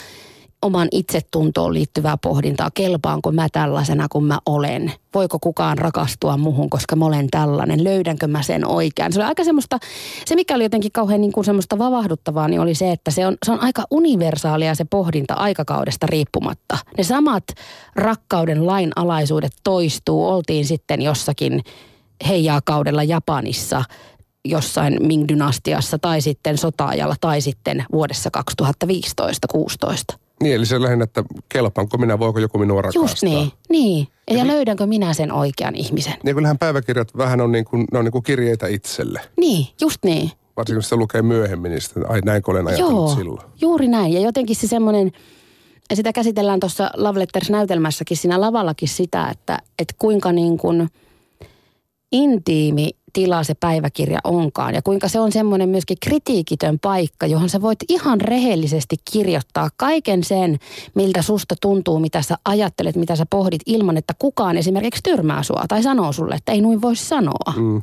oman 0.62 0.88
itsetuntoon 0.92 1.74
liittyvää 1.74 2.18
pohdintaa. 2.18 2.72
Kelpaanko 2.74 3.32
mä 3.32 3.48
tällaisena 3.52 4.08
kuin 4.10 4.26
mä 4.26 4.40
olen? 4.46 4.94
Voiko 5.14 5.40
kukaan 5.40 5.78
rakastua 5.78 6.38
muhun, 6.38 6.70
koska 6.70 6.96
mä 6.96 7.06
olen 7.06 7.28
tällainen? 7.32 7.84
Löydänkö 7.84 8.28
mä 8.28 8.44
sen 8.44 8.68
oikean? 8.68 9.14
Se 9.14 9.20
oli 9.20 9.28
aika 9.28 9.44
semmoista, 9.44 9.78
se 10.26 10.36
mikä 10.36 10.56
oli 10.56 10.64
jotenkin 10.64 10.92
kauhean 10.92 11.22
niin 11.22 11.32
kuin 11.32 11.46
semmoista 11.46 11.78
vavahduttavaa, 11.78 12.48
niin 12.48 12.62
oli 12.62 12.76
se, 12.76 12.92
että 12.92 13.12
se 13.12 13.28
on, 13.28 13.38
se 13.46 13.52
on 13.52 13.64
aika 13.64 13.84
universaalia 13.92 14.76
se 14.76 14.86
pohdinta 14.86 15.34
aikakaudesta 15.34 16.08
riippumatta. 16.08 16.78
Ne 16.98 17.04
samat 17.04 17.44
rakkauden 17.96 18.68
lainalaisuudet 18.68 19.54
toistuu. 19.64 20.28
Oltiin 20.28 20.66
sitten 20.66 21.02
jossakin 21.02 21.64
heijaa-kaudella 22.28 23.04
Japanissa, 23.04 23.84
jossain 24.46 24.98
Ming-dynastiassa 25.02 26.00
tai 26.02 26.22
sitten 26.22 26.58
sota-ajalla 26.58 27.16
tai 27.22 27.42
sitten 27.42 27.86
vuodessa 27.92 28.30
2015-16. 30.14 30.21
Niin, 30.42 30.56
eli 30.56 30.66
se 30.66 30.82
lähinnä, 30.82 31.04
että 31.04 31.24
kelpaanko 31.50 31.98
minä, 31.98 32.20
voiko 32.20 32.40
joku 32.40 32.58
minua 32.58 32.82
rakastaa. 32.82 33.04
Just 33.04 33.24
niin, 33.24 33.52
niin. 33.70 34.08
Ja, 34.32 34.38
ja 34.38 34.48
löydänkö 34.48 34.86
minä 34.86 35.14
sen 35.14 35.32
oikean 35.32 35.76
ihmisen? 35.76 36.14
Niin 36.24 36.36
kyllähän 36.36 36.58
päiväkirjat 36.58 37.18
vähän 37.18 37.42
on 37.42 37.52
niin 37.52 37.66
kuin, 37.66 37.86
ne 37.92 38.00
on 38.00 38.06
niin 38.06 38.12
kuin 38.12 38.24
kirjeitä 38.24 38.68
itselle. 38.68 39.22
Niin, 39.38 39.68
just 39.82 39.98
niin. 40.06 40.32
Varsinkin 40.58 40.76
kun 40.78 40.84
sitä 40.84 40.96
lukee 40.96 41.22
myöhemmin, 41.22 41.72
niin 41.72 41.82
sitten, 41.82 42.10
ai 42.12 42.22
näinkö 42.26 42.52
olen 42.52 42.68
ajatellut 42.68 42.94
Joo, 42.94 43.16
silloin. 43.16 43.48
juuri 43.62 43.88
näin. 43.88 44.14
Ja 44.14 44.20
jotenkin 44.20 44.56
se 44.56 44.68
semmoinen, 44.68 45.12
ja 45.90 45.96
sitä 45.96 46.14
käsitellään 46.14 46.60
tuossa 46.60 46.92
Love 46.98 47.20
Letters-näytelmässäkin, 47.20 48.18
siinä 48.18 48.42
lavallakin 48.42 48.90
sitä, 48.90 49.30
että, 49.30 49.60
että 49.80 49.94
kuinka 50.00 50.32
niin 50.32 50.58
kuin 50.58 50.90
intiimi 52.12 52.90
tila 53.14 53.44
se 53.44 53.54
päiväkirja 53.54 54.20
onkaan. 54.24 54.74
Ja 54.74 54.82
kuinka 54.82 55.08
se 55.08 55.20
on 55.20 55.32
semmoinen 55.32 55.70
myöskin 55.70 55.98
kritiikitön 56.02 56.80
paikka, 56.80 57.26
johon 57.26 57.50
sä 57.50 57.62
voit 57.62 57.80
ihan 57.90 58.22
rehellisesti 58.22 58.96
kirjoittaa 59.12 59.70
kaiken 59.78 60.24
sen, 60.24 60.60
miltä 60.96 61.22
susta 61.22 61.56
tuntuu, 61.62 62.00
mitä 62.00 62.22
sä 62.22 62.38
ajattelet, 62.46 62.96
mitä 62.96 63.16
sä 63.16 63.26
pohdit, 63.30 63.62
ilman 63.66 63.98
että 63.98 64.14
kukaan 64.20 64.58
esimerkiksi 64.58 65.04
tyrmää 65.04 65.44
sua 65.44 65.64
tai 65.68 65.84
sanoo 65.84 66.14
sulle, 66.14 66.36
että 66.36 66.52
ei 66.52 66.62
noin 66.62 66.82
voi 66.82 66.96
sanoa. 66.96 67.54
Mm. 67.58 67.82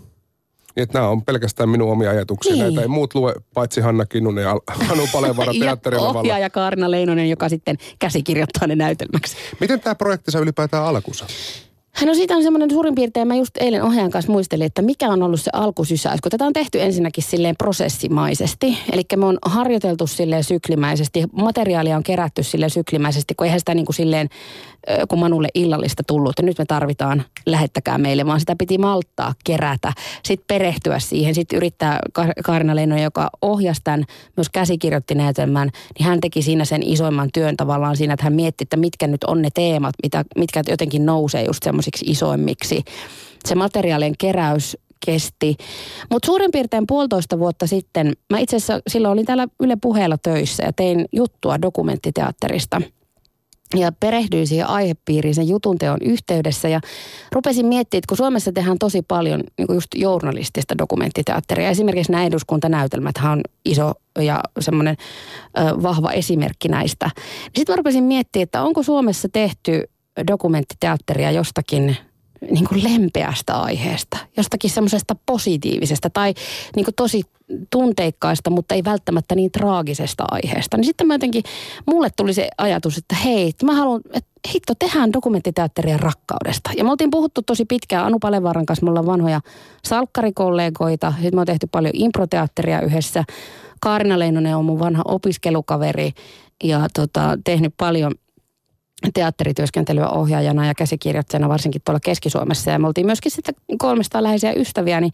Että 0.77 0.99
nämä 0.99 1.11
on 1.11 1.23
pelkästään 1.23 1.69
minun 1.69 1.93
omia 1.93 2.11
ajatuksia. 2.11 2.53
Niin. 2.53 2.63
Näitä 2.63 2.81
ei 2.81 2.89
muut 2.89 3.15
lue, 3.15 3.35
paitsi 3.55 3.81
Hanna 3.81 4.07
Kinnunen 4.07 4.45
ja 4.45 4.51
Anu 4.91 5.09
Palevara 5.13 5.53
teatterilavalla. 5.61 6.39
ja 6.39 6.51
Kaarina 6.51 6.91
Leinonen, 6.91 7.31
joka 7.31 7.49
sitten 7.49 7.77
käsikirjoittaa 7.99 8.67
ne 8.67 8.77
näytelmäksi. 8.77 9.37
Miten 9.61 9.81
tämä 9.81 9.95
projekti 9.95 10.31
saa 10.31 10.41
ylipäätään 10.41 10.85
alkunsa? 10.85 11.27
No 12.07 12.15
siitä 12.15 12.37
on 12.37 12.43
semmoinen 12.43 12.71
suurin 12.71 12.95
piirtein, 12.95 13.29
mä 13.29 13.35
just 13.35 13.57
eilen 13.61 13.83
ohjaajan 13.83 14.11
kanssa 14.11 14.33
muistelin, 14.33 14.67
että 14.67 14.83
mikä 14.83 15.09
on 15.09 15.23
ollut 15.23 15.41
se 15.41 15.51
alkusysäys, 15.53 16.21
kun 16.21 16.31
tätä 16.31 16.45
on 16.45 16.53
tehty 16.53 16.83
ensinnäkin 16.83 17.25
silleen 17.25 17.57
prosessimaisesti. 17.57 18.79
Eli 18.93 19.03
me 19.17 19.27
on 19.27 19.39
harjoiteltu 19.43 20.07
silleen 20.07 20.45
syklimäisesti, 20.45 21.25
materiaalia 21.33 21.97
on 21.97 22.03
kerätty 22.03 22.43
silleen 22.43 22.71
syklimäisesti, 22.71 23.35
kun 23.35 23.45
eihän 23.45 23.61
sitä 23.61 23.75
niin 23.75 23.87
kuin 23.87 23.97
silleen 23.97 24.29
kun 25.09 25.19
Manulle 25.19 25.49
illallista 25.55 26.03
tullut, 26.07 26.31
että 26.31 26.43
nyt 26.43 26.59
me 26.59 26.65
tarvitaan, 26.65 27.25
lähettäkää 27.47 27.99
meille, 27.99 28.27
vaan 28.27 28.41
sitä 28.41 28.57
piti 28.59 28.79
malttaa, 28.79 29.35
kerätä, 29.45 29.93
sitten 30.25 30.45
perehtyä 30.47 30.99
siihen, 30.99 31.35
sitten 31.35 31.57
yrittää 31.57 31.99
Kaarina 32.45 32.75
Leinonen, 32.75 33.05
joka 33.05 33.31
ohjasi 33.43 33.81
tämän, 33.85 34.05
myös 34.37 34.49
käsikirjoitti 34.53 35.15
näytelmän, 35.15 35.71
niin 35.99 36.07
hän 36.07 36.21
teki 36.21 36.43
siinä 36.43 36.65
sen 36.65 36.83
isoimman 36.83 37.29
työn 37.35 37.57
tavallaan 37.57 37.97
siinä, 37.97 38.15
että 38.15 38.25
hän 38.25 38.33
mietti, 38.33 38.63
että 38.63 38.77
mitkä 38.77 39.07
nyt 39.07 39.25
on 39.25 39.43
ne 39.43 39.49
teemat, 39.55 39.95
mitä, 40.03 40.25
mitkä 40.37 40.63
jotenkin 40.69 41.07
nousee 41.07 41.45
just 41.45 41.63
semmoisiksi 41.63 42.05
isoimmiksi. 42.09 42.83
Se 43.45 43.55
materiaalien 43.55 44.15
keräys 44.19 44.77
kesti. 45.07 45.57
Mutta 46.11 46.27
suurin 46.27 46.51
piirtein 46.51 46.87
puolitoista 46.87 47.39
vuotta 47.39 47.67
sitten, 47.67 48.13
mä 48.31 48.39
itse 48.39 48.57
asiassa 48.57 48.81
silloin 48.89 49.13
olin 49.13 49.27
täällä 49.27 49.47
Yle 49.61 49.77
puheella 49.83 50.19
töissä 50.19 50.65
ja 50.65 50.73
tein 50.73 51.05
juttua 51.13 51.63
dokumenttiteatterista– 51.63 52.83
ja 53.75 53.93
perehdyin 54.01 54.47
siihen 54.47 54.67
aihepiiriin 54.67 55.35
sen 55.35 55.49
jutun 55.49 55.79
teon 55.79 55.99
yhteydessä 56.03 56.69
ja 56.69 56.81
rupesin 57.33 57.67
miettimään, 57.67 57.99
että 57.99 58.09
kun 58.09 58.17
Suomessa 58.17 58.53
tehdään 58.53 58.79
tosi 58.79 59.03
paljon 59.03 59.41
niin 59.59 59.75
just 59.75 59.89
journalistista 59.95 60.79
dokumenttiteatteria, 60.79 61.69
esimerkiksi 61.69 62.13
nämä 62.13 62.25
eduskuntanäytelmät 62.25 63.15
on 63.33 63.41
iso 63.65 63.93
ja 64.21 64.41
semmoinen 64.61 64.97
vahva 65.83 66.13
esimerkki 66.13 66.69
näistä. 66.69 67.11
Sitten 67.45 67.73
mä 67.73 67.77
rupesin 67.77 68.05
miettimään, 68.05 68.43
että 68.43 68.63
onko 68.63 68.83
Suomessa 68.83 69.29
tehty 69.29 69.91
dokumenttiteatteria 70.27 71.31
jostakin 71.31 71.97
niin 72.51 72.69
kuin 72.69 72.85
lempeästä 72.85 73.55
aiheesta, 73.55 74.19
jostakin 74.37 74.71
semmoisesta 74.71 75.17
positiivisesta 75.27 76.11
tai 76.11 76.35
niin 76.77 76.85
kuin 76.85 76.95
tosi 76.95 77.23
tunteikkaista, 77.71 78.51
mutta 78.51 78.75
ei 78.75 78.85
välttämättä 78.85 79.35
niin 79.35 79.53
traagisesta 79.53 80.25
aiheesta. 80.31 80.77
Niin 80.77 80.85
sitten 80.85 81.07
mä 81.07 81.15
jotenkin, 81.15 81.43
mulle 81.87 82.09
tuli 82.17 82.35
se 82.35 82.49
ajatus, 82.59 82.99
että 82.99 83.15
hei, 83.15 83.53
mä 83.63 83.75
haluan, 83.75 84.01
että 84.13 84.31
hitto, 84.55 84.75
tehdään 84.79 85.13
dokumenttiteatteria 85.13 85.97
rakkaudesta. 85.97 86.71
Ja 86.77 86.85
me 86.85 86.91
oltiin 86.91 87.11
puhuttu 87.11 87.43
tosi 87.43 87.65
pitkään 87.65 88.07
Anu 88.07 88.19
Palevaaran 88.19 88.67
kanssa, 88.67 88.85
me 88.85 88.91
ollaan 88.91 89.07
vanhoja 89.07 89.41
salkkarikollegoita, 89.85 91.13
sitten 91.17 91.35
me 91.35 91.41
on 91.41 91.47
tehty 91.47 91.67
paljon 91.67 91.95
improteatteria 91.95 92.81
yhdessä. 92.81 93.25
Kaarina 93.81 94.19
Leinonen 94.19 94.57
on 94.57 94.65
mun 94.65 94.79
vanha 94.79 95.03
opiskelukaveri 95.07 96.13
ja 96.65 96.89
tota, 96.95 97.39
tehnyt 97.45 97.75
paljon– 97.77 98.13
teatterityöskentelyä 99.15 100.09
ohjaajana 100.09 100.67
ja 100.67 100.75
käsikirjoittajana 100.75 101.49
varsinkin 101.49 101.83
tuolla 101.85 102.01
Keski-Suomessa. 102.05 102.71
Ja 102.71 102.79
me 102.79 102.87
oltiin 102.87 103.07
myöskin 103.07 103.33
sitten 103.33 103.55
kolmesta 103.79 104.23
läheisiä 104.23 104.53
ystäviä, 104.53 105.01
niin 105.01 105.13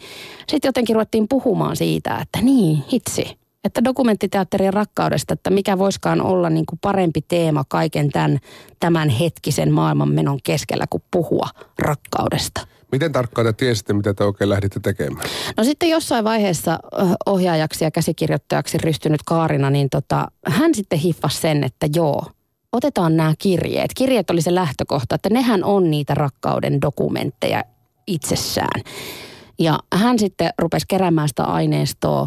sitten 0.48 0.68
jotenkin 0.68 0.96
ruvettiin 0.96 1.28
puhumaan 1.28 1.76
siitä, 1.76 2.18
että 2.22 2.38
niin, 2.42 2.84
hitsi, 2.92 3.38
että 3.64 3.84
dokumenttiteatterien 3.84 4.74
rakkaudesta, 4.74 5.34
että 5.34 5.50
mikä 5.50 5.78
voiskaan 5.78 6.22
olla 6.22 6.50
niin 6.50 6.66
kuin 6.66 6.78
parempi 6.82 7.20
teema 7.28 7.64
kaiken 7.68 8.10
tämän, 8.10 8.38
tämän 8.80 9.08
hetkisen 9.08 9.72
maailmanmenon 9.72 10.38
keskellä 10.44 10.84
kuin 10.90 11.02
puhua 11.10 11.48
rakkaudesta. 11.78 12.66
Miten 12.92 13.12
tarkkaan 13.12 13.46
te 13.46 13.52
tiesitte, 13.52 13.92
mitä 13.92 14.14
te 14.14 14.24
oikein 14.24 14.50
lähditte 14.50 14.80
tekemään? 14.80 15.28
No 15.56 15.64
sitten 15.64 15.88
jossain 15.88 16.24
vaiheessa 16.24 16.78
ohjaajaksi 17.26 17.84
ja 17.84 17.90
käsikirjoittajaksi 17.90 18.78
rystynyt 18.78 19.20
Kaarina, 19.26 19.70
niin 19.70 19.90
tota, 19.90 20.28
hän 20.46 20.74
sitten 20.74 20.98
hiffasi 20.98 21.40
sen, 21.40 21.64
että 21.64 21.86
joo, 21.94 22.26
otetaan 22.74 23.16
nämä 23.16 23.34
kirjeet. 23.38 23.90
Kirjeet 23.96 24.30
oli 24.30 24.42
se 24.42 24.54
lähtökohta, 24.54 25.14
että 25.14 25.30
nehän 25.30 25.64
on 25.64 25.90
niitä 25.90 26.14
rakkauden 26.14 26.80
dokumentteja 26.80 27.64
itsessään. 28.06 28.82
Ja 29.58 29.78
hän 29.94 30.18
sitten 30.18 30.50
rupesi 30.58 30.86
keräämään 30.88 31.28
sitä 31.28 31.44
aineistoa. 31.44 32.26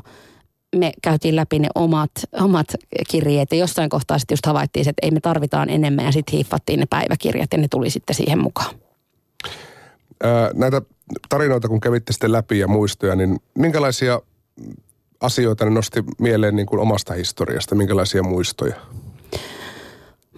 Me 0.76 0.92
käytiin 1.02 1.36
läpi 1.36 1.60
ne 1.60 1.68
omat, 1.76 2.12
omat 2.42 2.68
kirjeet 3.10 3.52
ja 3.52 3.58
jossain 3.58 3.90
kohtaa 3.90 4.20
sitten 4.20 4.34
just 4.34 4.46
havaittiin, 4.46 4.90
että 4.90 5.06
ei 5.06 5.12
me 5.12 5.20
tarvitaan 5.20 5.70
enemmän 5.70 6.06
ja 6.06 6.12
sitten 6.12 6.34
hiiffattiin 6.34 6.80
ne 6.80 6.86
päiväkirjat 6.86 7.50
ja 7.52 7.58
ne 7.58 7.68
tuli 7.68 7.90
sitten 7.90 8.16
siihen 8.16 8.40
mukaan. 8.40 8.76
Ää, 10.24 10.52
näitä 10.54 10.82
tarinoita 11.30 11.68
kun 11.68 11.80
kävitte 11.80 12.14
sitten 12.14 12.32
läpi 12.32 12.60
ja 12.60 12.68
muistoja, 12.68 13.16
niin 13.16 13.40
minkälaisia 13.58 14.22
asioita 15.22 15.66
ne 15.66 15.72
nosti 15.72 16.04
mieleen 16.20 16.56
niin 16.56 16.68
kuin 16.68 16.80
omasta 16.80 17.14
historiasta, 17.14 17.76
minkälaisia 17.76 18.24
muistoja? 18.24 18.76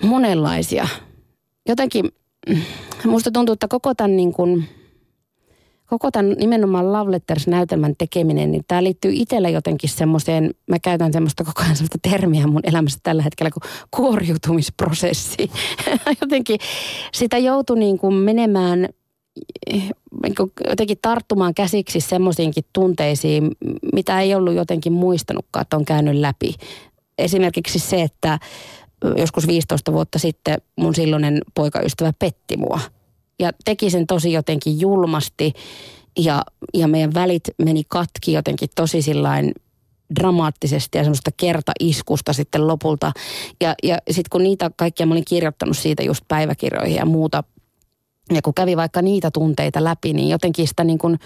Monenlaisia. 0.03 0.87
Jotenkin 1.69 2.11
musta 3.05 3.31
tuntuu, 3.31 3.53
että 3.53 3.67
koko 3.67 3.95
tämän, 3.95 4.17
niin 4.17 4.33
kuin, 4.33 4.65
koko 5.85 6.11
tämän 6.11 6.35
nimenomaan 6.39 6.93
Love 6.93 7.11
Letters-näytelmän 7.11 7.95
tekeminen, 7.97 8.51
niin 8.51 8.63
tämä 8.67 8.83
liittyy 8.83 9.11
itselle 9.13 9.51
jotenkin 9.51 9.89
semmoiseen, 9.89 10.53
mä 10.67 10.79
käytän 10.79 11.13
semmoista 11.13 11.43
koko 11.43 11.61
ajan 11.61 11.75
semmoista 11.75 11.97
termiä 12.01 12.47
mun 12.47 12.61
elämässä 12.63 12.99
tällä 13.03 13.23
hetkellä 13.23 13.51
kuin 13.51 13.63
kuoriutumisprosessi. 13.91 15.51
jotenkin 16.21 16.59
sitä 17.13 17.37
joutui 17.37 17.79
niin 17.79 17.97
kuin 17.97 18.13
menemään 18.13 18.89
niin 20.23 20.35
jotenkin 20.69 20.97
tarttumaan 21.01 21.53
käsiksi 21.53 21.99
semmoisiinkin 21.99 22.63
tunteisiin, 22.73 23.51
mitä 23.93 24.21
ei 24.21 24.35
ollut 24.35 24.53
jotenkin 24.53 24.93
muistanutkaan, 24.93 25.61
että 25.61 25.77
on 25.77 25.85
käynyt 25.85 26.15
läpi. 26.15 26.53
Esimerkiksi 27.17 27.79
se, 27.79 28.01
että 28.01 28.39
joskus 29.17 29.47
15 29.47 29.93
vuotta 29.93 30.19
sitten 30.19 30.57
mun 30.75 30.95
silloinen 30.95 31.41
poikaystävä 31.55 32.13
petti 32.19 32.57
mua. 32.57 32.79
Ja 33.39 33.51
teki 33.65 33.89
sen 33.89 34.07
tosi 34.07 34.33
jotenkin 34.33 34.79
julmasti 34.79 35.53
ja, 36.17 36.41
ja 36.73 36.87
meidän 36.87 37.13
välit 37.13 37.43
meni 37.57 37.83
katki 37.87 38.33
jotenkin 38.33 38.69
tosi 38.75 39.01
sillain 39.01 39.51
dramaattisesti 40.15 40.97
ja 40.97 41.03
semmoista 41.03 41.31
kertaiskusta 41.37 42.33
sitten 42.33 42.67
lopulta. 42.67 43.11
Ja, 43.61 43.75
ja 43.83 43.97
sitten 44.07 44.29
kun 44.31 44.43
niitä 44.43 44.71
kaikkia 44.75 45.05
mä 45.05 45.13
olin 45.13 45.25
kirjoittanut 45.27 45.77
siitä 45.77 46.03
just 46.03 46.23
päiväkirjoihin 46.27 46.95
ja 46.95 47.05
muuta, 47.05 47.43
ja 48.33 48.41
kun 48.41 48.53
kävi 48.53 48.77
vaikka 48.77 49.01
niitä 49.01 49.31
tunteita 49.31 49.83
läpi, 49.83 50.13
niin 50.13 50.29
jotenkin 50.29 50.67
sitä 50.67 50.83
niin 50.83 50.99
kuin 50.99 51.19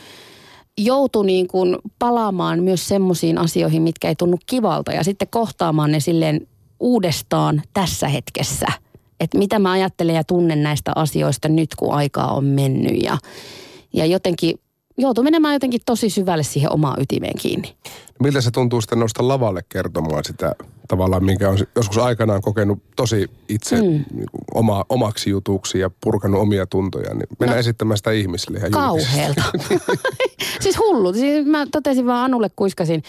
joutui 0.77 1.25
niin 1.25 1.47
kuin 1.47 1.77
palaamaan 1.99 2.63
myös 2.63 2.87
semmoisiin 2.87 3.37
asioihin, 3.37 3.81
mitkä 3.81 4.07
ei 4.07 4.15
tunnu 4.15 4.37
kivalta 4.45 4.91
ja 4.91 5.03
sitten 5.03 5.27
kohtaamaan 5.31 5.91
ne 5.91 5.99
silleen 5.99 6.47
uudestaan 6.83 7.61
tässä 7.73 8.07
hetkessä. 8.07 8.67
Että 9.19 9.37
mitä 9.37 9.59
mä 9.59 9.71
ajattelen 9.71 10.15
ja 10.15 10.23
tunnen 10.23 10.63
näistä 10.63 10.91
asioista 10.95 11.49
nyt, 11.49 11.75
kun 11.75 11.93
aikaa 11.93 12.33
on 12.33 12.45
mennyt. 12.45 13.03
Ja, 13.03 13.17
ja 13.93 14.05
jotenkin 14.05 14.59
joutuu 14.97 15.23
menemään 15.23 15.53
jotenkin 15.53 15.81
tosi 15.85 16.09
syvälle 16.09 16.43
siihen 16.43 16.71
omaan 16.71 17.01
ytimeen 17.01 17.37
kiinni. 17.37 17.75
Miltä 18.19 18.41
se 18.41 18.51
tuntuu 18.51 18.81
sitten 18.81 18.99
nousta 18.99 19.27
lavalle 19.27 19.61
kertomaan 19.69 20.23
sitä 20.25 20.55
tavallaan, 20.87 21.25
minkä 21.25 21.49
on 21.49 21.57
joskus 21.75 21.97
aikanaan 21.97 22.41
kokenut 22.41 22.79
tosi 22.95 23.29
itse 23.49 23.75
mm. 23.75 23.87
niin 23.87 24.27
oma, 24.53 24.85
omaksi 24.89 25.29
jutuksi 25.29 25.79
ja 25.79 25.91
purkanut 26.03 26.41
omia 26.41 26.65
tuntoja, 26.67 27.13
niin 27.13 27.27
mennä 27.39 27.55
no, 27.55 27.59
esittämään 27.59 27.97
sitä 27.97 28.11
ihmisille 28.11 28.59
Kauheelta. 28.71 29.43
siis 30.63 30.77
hullu. 30.79 31.13
Siis 31.13 31.45
mä 31.45 31.65
totesin 31.71 32.05
vaan 32.05 32.25
Anulle, 32.25 32.49
kuiskasin 32.55 33.03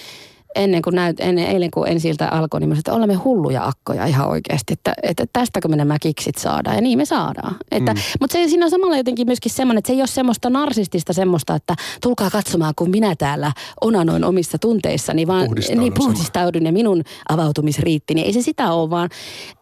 ennen 0.54 0.82
kuin 0.82 0.94
näyt, 0.94 1.20
ennen, 1.20 1.46
eilen 1.46 1.70
kun 1.70 1.88
ensiltä 1.88 2.28
alkoi, 2.28 2.60
niin 2.60 2.68
mä 2.68 2.74
sanoin, 2.74 2.80
että 2.80 2.92
olemme 2.92 3.14
hulluja 3.14 3.66
akkoja 3.66 4.06
ihan 4.06 4.28
oikeasti, 4.28 4.72
että, 4.72 4.94
että 5.02 5.24
tästäkö 5.32 5.68
me 5.68 5.76
nämä 5.76 5.98
kiksit 5.98 6.38
saadaan. 6.38 6.76
Ja 6.76 6.82
niin 6.82 6.98
me 6.98 7.04
saadaan. 7.04 7.56
Että, 7.70 7.94
mm. 7.94 8.00
Mutta 8.20 8.32
se, 8.32 8.48
siinä 8.48 8.66
on 8.66 8.70
samalla 8.70 8.96
jotenkin 8.96 9.26
myöskin 9.26 9.52
semmoinen, 9.52 9.78
että 9.78 9.86
se 9.86 9.92
ei 9.92 10.00
ole 10.00 10.06
semmoista 10.06 10.50
narsistista 10.50 11.12
semmoista, 11.12 11.54
että 11.54 11.74
tulkaa 12.02 12.30
katsomaan, 12.30 12.74
kun 12.76 12.90
minä 12.90 13.16
täällä 13.16 13.52
onanoin 13.80 14.24
omissa 14.24 14.58
tunteissani, 14.58 15.26
vaan 15.26 15.48
niin 15.76 15.94
puhdistaudun 15.94 16.66
ja 16.66 16.72
minun 16.72 17.02
avautumis 17.28 17.78
riitti. 17.78 18.14
Niin 18.14 18.26
ei 18.26 18.32
se 18.32 18.42
sitä 18.42 18.72
ole, 18.72 18.90
vaan 18.90 19.08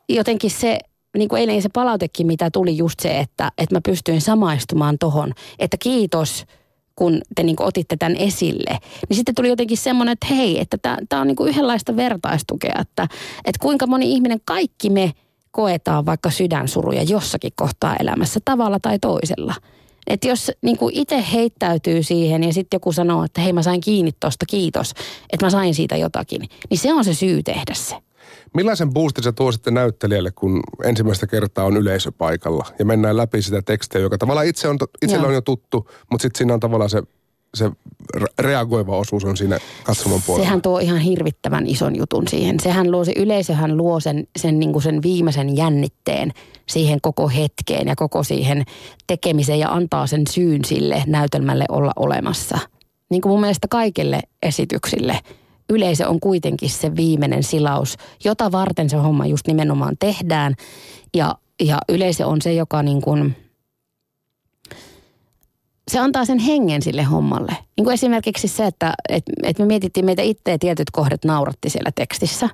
jotenkin 0.08 0.50
se, 0.50 0.78
niin 1.16 1.28
kuin 1.28 1.40
eilen 1.40 1.62
se 1.62 1.68
palautekin, 1.68 2.26
mitä 2.26 2.50
tuli 2.50 2.76
just 2.76 3.00
se, 3.00 3.18
että, 3.18 3.52
että 3.58 3.76
mä 3.76 3.80
pystyin 3.84 4.20
samaistumaan 4.20 4.98
tohon, 4.98 5.32
että 5.58 5.76
kiitos– 5.80 6.44
kun 6.96 7.20
te 7.34 7.42
niin 7.42 7.56
otitte 7.62 7.96
tämän 7.96 8.16
esille, 8.16 8.78
niin 9.08 9.16
sitten 9.16 9.34
tuli 9.34 9.48
jotenkin 9.48 9.76
semmoinen, 9.76 10.12
että 10.12 10.26
hei, 10.26 10.60
että 10.60 10.78
tämä 11.08 11.22
on 11.22 11.26
niin 11.26 11.48
yhdenlaista 11.48 11.96
vertaistukea, 11.96 12.74
että, 12.80 13.08
että 13.44 13.58
kuinka 13.62 13.86
moni 13.86 14.12
ihminen, 14.12 14.40
kaikki 14.44 14.90
me 14.90 15.12
koetaan 15.50 16.06
vaikka 16.06 16.30
sydänsuruja 16.30 17.02
jossakin 17.02 17.52
kohtaa 17.56 17.96
elämässä 17.96 18.40
tavalla 18.44 18.80
tai 18.80 18.98
toisella. 18.98 19.54
Että 20.06 20.28
jos 20.28 20.50
niin 20.62 20.78
itse 20.92 21.24
heittäytyy 21.32 22.02
siihen 22.02 22.44
ja 22.44 22.52
sitten 22.52 22.76
joku 22.76 22.92
sanoo, 22.92 23.24
että 23.24 23.40
hei 23.40 23.52
mä 23.52 23.62
sain 23.62 23.80
kiinni 23.80 24.12
tosta, 24.20 24.46
kiitos, 24.48 24.90
että 25.32 25.46
mä 25.46 25.50
sain 25.50 25.74
siitä 25.74 25.96
jotakin, 25.96 26.40
niin 26.70 26.78
se 26.78 26.92
on 26.92 27.04
se 27.04 27.14
syy 27.14 27.42
tehdä 27.42 27.74
se. 27.74 27.96
Millaisen 28.54 28.92
boostin 28.92 29.24
se 29.24 29.32
tuo 29.32 29.52
sitten 29.52 29.74
näyttelijälle, 29.74 30.30
kun 30.30 30.60
ensimmäistä 30.84 31.26
kertaa 31.26 31.64
on 31.64 31.76
yleisö 31.76 32.12
paikalla 32.12 32.66
ja 32.78 32.84
mennään 32.84 33.16
läpi 33.16 33.42
sitä 33.42 33.62
tekstiä, 33.62 34.00
joka 34.00 34.18
tavallaan 34.18 34.46
itse 34.46 34.68
on, 34.68 34.78
itsellä 35.02 35.28
on 35.28 35.34
jo 35.34 35.40
tuttu, 35.40 35.90
mutta 36.10 36.22
sitten 36.22 36.38
siinä 36.38 36.54
on 36.54 36.60
tavallaan 36.60 36.90
se 36.90 37.02
se 37.54 37.70
reagoiva 38.38 38.96
osuus 38.96 39.24
on 39.24 39.36
siinä 39.36 39.58
katsomon 39.84 40.20
puolella? 40.26 40.46
Sehän 40.46 40.62
tuo 40.62 40.78
ihan 40.78 40.98
hirvittävän 40.98 41.66
ison 41.66 41.96
jutun 41.96 42.28
siihen. 42.28 42.60
Sehän 42.60 42.90
luo, 42.90 43.04
se 43.04 43.12
yleisöhän 43.16 43.76
luo 43.76 44.00
sen, 44.00 44.26
sen, 44.38 44.60
niin 44.60 44.72
kuin 44.72 44.82
sen 44.82 45.02
viimeisen 45.02 45.56
jännitteen 45.56 46.32
siihen 46.68 46.98
koko 47.02 47.28
hetkeen 47.28 47.88
ja 47.88 47.96
koko 47.96 48.22
siihen 48.22 48.64
tekemiseen 49.06 49.58
ja 49.58 49.72
antaa 49.72 50.06
sen 50.06 50.22
syyn 50.30 50.64
sille 50.64 51.04
näytelmälle 51.06 51.64
olla 51.68 51.92
olemassa. 51.96 52.58
Niin 53.10 53.22
kuin 53.22 53.30
mun 53.30 53.40
mielestä 53.40 53.68
kaikille 53.68 54.20
esityksille 54.42 55.18
yleisö 55.74 56.08
on 56.08 56.20
kuitenkin 56.20 56.70
se 56.70 56.96
viimeinen 56.96 57.42
silaus, 57.42 57.96
jota 58.24 58.52
varten 58.52 58.90
se 58.90 58.96
homma 58.96 59.26
just 59.26 59.46
nimenomaan 59.46 59.96
tehdään. 59.98 60.54
Ja, 61.14 61.34
ja 61.62 61.78
yleisö 61.88 62.26
on 62.26 62.42
se, 62.42 62.52
joka 62.52 62.82
niin 62.82 63.02
kuin– 63.02 63.36
se 65.90 65.98
antaa 65.98 66.24
sen 66.24 66.38
hengen 66.38 66.82
sille 66.82 67.02
hommalle. 67.02 67.56
Niin 67.76 67.84
kuin 67.84 67.94
esimerkiksi 67.94 68.48
se, 68.48 68.66
että 68.66 68.94
et, 69.08 69.24
et 69.42 69.58
me 69.58 69.64
mietittiin 69.64 70.06
meitä 70.06 70.22
itse 70.22 70.50
ja 70.50 70.58
tietyt 70.58 70.90
kohdat 70.90 71.24
nauratti 71.24 71.70
siellä 71.70 71.90
tekstissä. 71.94 72.48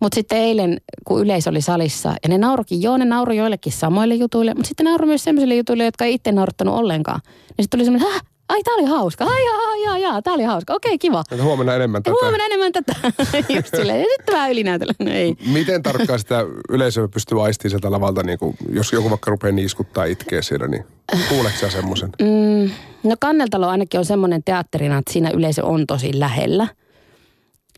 Mutta 0.00 0.14
sitten 0.14 0.38
eilen, 0.38 0.80
kun 1.04 1.20
yleisö 1.20 1.50
oli 1.50 1.60
salissa, 1.60 2.08
ja 2.22 2.28
ne 2.28 2.38
naurokin, 2.38 2.82
joo, 2.82 2.96
ne 2.96 3.04
nauroi 3.04 3.36
joillekin 3.36 3.72
samoille 3.72 4.14
jutuille, 4.14 4.54
mutta 4.54 4.68
sitten 4.68 4.84
nauroi 4.84 5.06
myös 5.06 5.24
sellaisille 5.24 5.54
jutuille, 5.54 5.84
jotka 5.84 6.04
ei 6.04 6.14
itse 6.14 6.32
naurattanut 6.32 6.74
ollenkaan. 6.74 7.20
Niin 7.24 7.64
sitten 7.64 7.78
tuli 7.78 7.84
semmoinen, 7.84 8.12
Häh? 8.12 8.22
Ai 8.50 8.62
tää 8.62 8.74
oli 8.74 8.84
hauska, 8.84 9.24
ai 9.24 9.44
jaa, 9.44 9.76
jaa, 9.84 9.98
jaa, 9.98 10.22
tää 10.22 10.34
oli 10.34 10.42
hauska, 10.42 10.74
okei 10.74 10.98
kiva. 10.98 11.22
Että 11.30 11.44
huomenna 11.44 11.74
enemmän 11.74 12.02
tätä. 12.02 12.16
Huomenna 12.22 12.44
enemmän 12.44 12.72
tätä, 12.72 12.94
just 13.56 13.76
silleen, 13.76 14.00
ja 14.00 14.06
sitten 14.16 14.34
vähän 14.34 14.50
ylinäytellä, 14.50 14.92
no 14.98 15.10
ei. 15.10 15.36
Miten 15.52 15.82
tarkkaan 15.82 16.18
sitä 16.18 16.46
yleisöä 16.68 17.08
pystyy 17.08 17.44
aistimaan 17.44 17.70
sieltä 17.70 17.90
lavalta, 17.90 18.22
niin 18.22 18.38
kuin, 18.38 18.56
jos 18.72 18.92
joku 18.92 19.10
vaikka 19.10 19.30
rupeaa 19.30 19.52
niiskuttaa 19.52 20.04
itkeä 20.04 20.42
siellä, 20.42 20.68
niin 20.68 20.84
kuuleeko 21.28 21.70
semmoisen? 21.70 22.10
Mm, 22.20 22.70
no 23.02 23.16
Kanneltalo 23.20 23.68
ainakin 23.68 23.98
on 23.98 24.04
semmoinen 24.04 24.44
teatterina, 24.44 24.98
että 24.98 25.12
siinä 25.12 25.30
yleisö 25.30 25.64
on 25.64 25.86
tosi 25.86 26.20
lähellä. 26.20 26.68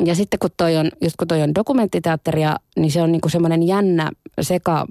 Ja 0.04 0.14
sitten 0.14 0.38
kun 0.38 0.50
toi 0.56 0.76
on, 0.76 0.90
just 1.00 1.16
kun 1.16 1.28
toi 1.28 1.42
on 1.42 1.54
dokumenttiteatteria, 1.54 2.56
niin 2.76 2.92
se 2.92 3.02
on 3.02 3.12
niinku 3.12 3.28
semmoinen 3.28 3.62
jännä 3.62 4.10
seka, 4.40 4.86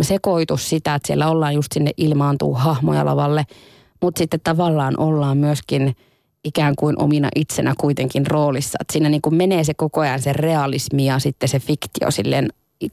sekoitus 0.00 0.68
sitä, 0.68 0.94
että 0.94 1.06
siellä 1.06 1.28
ollaan 1.28 1.54
just 1.54 1.72
sinne 1.72 1.90
ilmaantuu 1.96 2.54
hahmoja 2.54 3.04
lavalle– 3.04 3.44
mutta 4.02 4.18
sitten 4.18 4.40
tavallaan 4.44 5.00
ollaan 5.00 5.38
myöskin 5.38 5.96
ikään 6.44 6.74
kuin 6.76 7.02
omina 7.02 7.28
itsenä 7.36 7.74
kuitenkin 7.80 8.26
roolissa. 8.26 8.78
Että 8.80 8.92
siinä 8.92 9.08
niin 9.08 9.22
kuin 9.22 9.34
menee 9.34 9.64
se 9.64 9.74
koko 9.74 10.00
ajan 10.00 10.22
se 10.22 10.32
realismi 10.32 11.06
ja 11.06 11.18
sitten 11.18 11.48
se 11.48 11.58
fiktio 11.60 12.10
silleen 12.10 12.48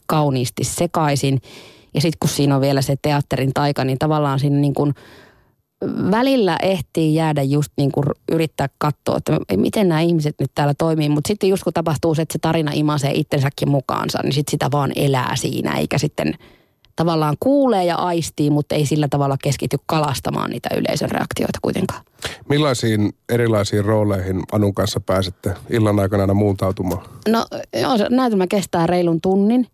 kauniisti 0.05 0.63
sekaisin. 0.63 1.41
Ja 1.93 2.01
sitten 2.01 2.19
kun 2.19 2.29
siinä 2.29 2.55
on 2.55 2.62
vielä 2.62 2.81
se 2.81 2.95
teatterin 3.01 3.53
taika, 3.53 3.83
niin 3.83 4.00
tavallaan 4.00 4.39
siinä 4.39 4.57
niin 4.57 4.74
kuin 4.74 4.93
välillä 6.12 6.57
ehtii 6.62 7.15
jäädä 7.15 7.43
just 7.43 7.72
niin 7.77 7.91
kuin 7.91 8.05
yrittää 8.31 8.69
katsoa, 8.77 9.17
että 9.17 9.57
miten 9.57 9.89
nämä 9.89 10.01
ihmiset 10.01 10.36
nyt 10.39 10.51
täällä 10.55 10.74
toimii. 10.74 11.10
Mutta 11.10 11.27
sitten 11.27 11.50
just 11.50 11.63
kun 11.63 11.74
tapahtuu 11.74 12.15
se, 12.15 12.22
että 12.22 12.33
se 12.33 12.39
tarina 12.39 12.72
imasee 12.74 13.12
itsensäkin 13.13 13.69
mukaansa, 13.69 14.19
niin 14.24 14.33
sitten 14.33 14.51
sitä 14.51 14.67
vaan 14.72 14.91
elää 14.95 15.36
siinä, 15.36 15.77
eikä 15.77 15.98
sitten– 15.98 16.33
tavallaan 16.95 17.35
kuulee 17.39 17.85
ja 17.85 17.95
aistii, 17.95 18.50
mutta 18.50 18.75
ei 18.75 18.85
sillä 18.85 19.07
tavalla 19.07 19.38
keskity 19.43 19.77
kalastamaan 19.85 20.50
niitä 20.50 20.69
yleisön 20.77 21.12
reaktioita 21.12 21.59
kuitenkaan. 21.62 22.01
Millaisiin 22.50 23.13
erilaisiin 23.29 23.85
rooleihin 23.85 24.43
Anun 24.51 24.73
kanssa 24.73 25.00
pääsette 25.00 25.53
illan 25.69 26.00
aikana 26.00 26.23
aina 26.23 26.33
muuntautumaan? 26.33 27.01
No 27.29 27.45
joo, 27.81 27.91
näytelmä 28.09 28.47
kestää 28.47 28.88
reilun 28.88 29.21
tunnin. 29.21 29.67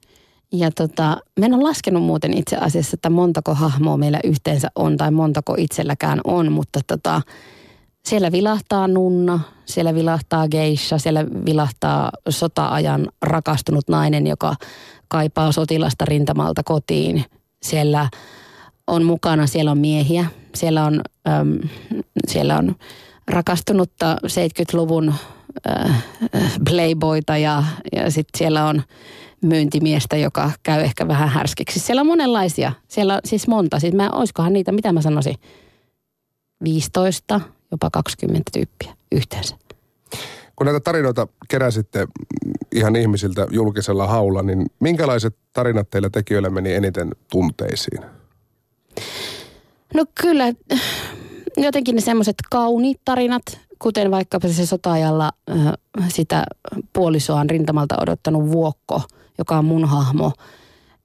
Ja 0.51 0.71
tota, 0.71 1.17
mä 1.39 1.45
en 1.45 1.53
ole 1.53 1.63
laskenut 1.63 2.03
muuten 2.03 2.38
itse 2.38 2.57
asiassa, 2.57 2.95
että 2.95 3.09
montako 3.09 3.53
hahmoa 3.53 3.97
meillä 3.97 4.19
yhteensä 4.23 4.67
on 4.75 4.97
tai 4.97 5.11
montako 5.11 5.55
itselläkään 5.57 6.21
on, 6.23 6.51
mutta 6.51 6.79
tota, 6.88 7.21
siellä 8.05 8.31
vilahtaa 8.31 8.88
nunna, 8.88 9.39
siellä 9.65 9.95
vilahtaa 9.95 10.47
geisha, 10.47 10.97
siellä 10.97 11.25
vilahtaa 11.45 12.11
sota-ajan 12.29 13.07
rakastunut 13.21 13.88
nainen, 13.89 14.27
joka 14.27 14.55
kaipaa 15.10 15.51
sotilasta 15.51 16.06
rintamalta 16.06 16.63
kotiin. 16.63 17.25
Siellä 17.63 18.10
on 18.88 19.04
mukana, 19.04 19.48
siellä 19.48 19.72
on 19.72 19.78
miehiä, 19.78 20.25
siellä 20.56 20.86
on, 20.86 21.01
äm, 21.28 21.60
siellä 22.28 22.58
on 22.58 22.75
rakastunutta 23.28 24.18
70-luvun 24.28 25.13
äh, 25.70 26.04
playboyta 26.69 27.38
ja, 27.38 27.63
ja 27.95 28.12
sitten 28.12 28.38
siellä 28.38 28.65
on 28.65 28.84
myyntimiestä, 29.41 30.17
joka 30.17 30.52
käy 30.63 30.82
ehkä 30.82 31.08
vähän 31.08 31.30
härskiksi. 31.30 31.80
Siellä 31.80 32.00
on 32.00 32.08
monenlaisia, 32.08 32.72
siellä 32.88 33.13
on 33.13 33.19
siis 33.26 33.48
monta. 33.48 33.80
Siis 33.80 33.93
mä, 33.93 34.10
olisikohan 34.10 34.54
niitä, 34.54 34.72
mitä 34.72 34.91
mä 34.91 35.02
sanoisin, 35.02 35.36
15, 36.63 37.41
jopa 37.72 37.89
20 37.89 38.50
tyyppiä 38.54 38.93
yhteensä. 39.12 39.56
Kun 40.60 40.65
näitä 40.65 40.80
tarinoita 40.80 41.28
keräsitte 41.48 42.08
ihan 42.76 42.95
ihmisiltä 42.95 43.48
julkisella 43.52 44.08
haulla, 44.08 44.43
niin 44.43 44.65
minkälaiset 44.80 45.36
tarinat 45.54 45.89
teillä 45.89 46.10
tekijöillä 46.10 46.50
meni 46.50 46.74
eniten 46.74 47.12
tunteisiin? 47.32 48.02
No 49.93 50.06
kyllä, 50.22 50.45
jotenkin 51.58 51.95
ne 51.95 52.02
semmoiset 52.02 52.36
kauniit 52.52 53.02
tarinat, 53.06 53.43
kuten 53.80 54.12
vaikka 54.12 54.39
se 54.48 54.65
sotaajalla 54.65 55.32
äh, 55.50 55.74
sitä 56.08 56.43
puolisoaan 56.93 57.50
rintamalta 57.50 57.95
odottanut 58.02 58.52
Vuokko, 58.52 59.02
joka 59.38 59.58
on 59.58 59.65
mun 59.65 59.86
hahmo, 59.86 60.32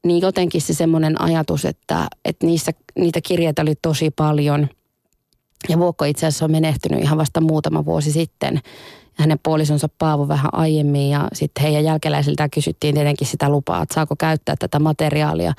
niin 0.04 0.22
jotenkin 0.22 0.60
se 0.60 0.74
semmoinen 0.74 1.20
ajatus, 1.20 1.64
että, 1.64 2.06
että 2.24 2.46
niissä, 2.46 2.72
niitä 2.98 3.20
kirjeitä 3.20 3.62
oli 3.62 3.74
tosi 3.82 4.10
paljon. 4.10 4.68
Ja 5.68 5.78
Vuokko 5.78 6.04
itse 6.04 6.26
asiassa 6.26 6.44
on 6.44 6.50
menehtynyt 6.50 7.00
ihan 7.00 7.18
vasta 7.18 7.40
muutama 7.40 7.84
vuosi 7.84 8.12
sitten 8.12 8.60
hänen 9.16 9.38
puolisonsa 9.42 9.88
Paavo 9.98 10.28
vähän 10.28 10.54
aiemmin 10.54 11.10
ja 11.10 11.28
sitten 11.32 11.62
heidän 11.62 11.84
jälkeläisiltään 11.84 12.50
kysyttiin 12.50 12.94
tietenkin 12.94 13.26
sitä 13.26 13.48
lupaa, 13.48 13.82
että 13.82 13.94
saako 13.94 14.16
käyttää 14.18 14.56
tätä 14.58 14.78
materiaalia. 14.78 15.52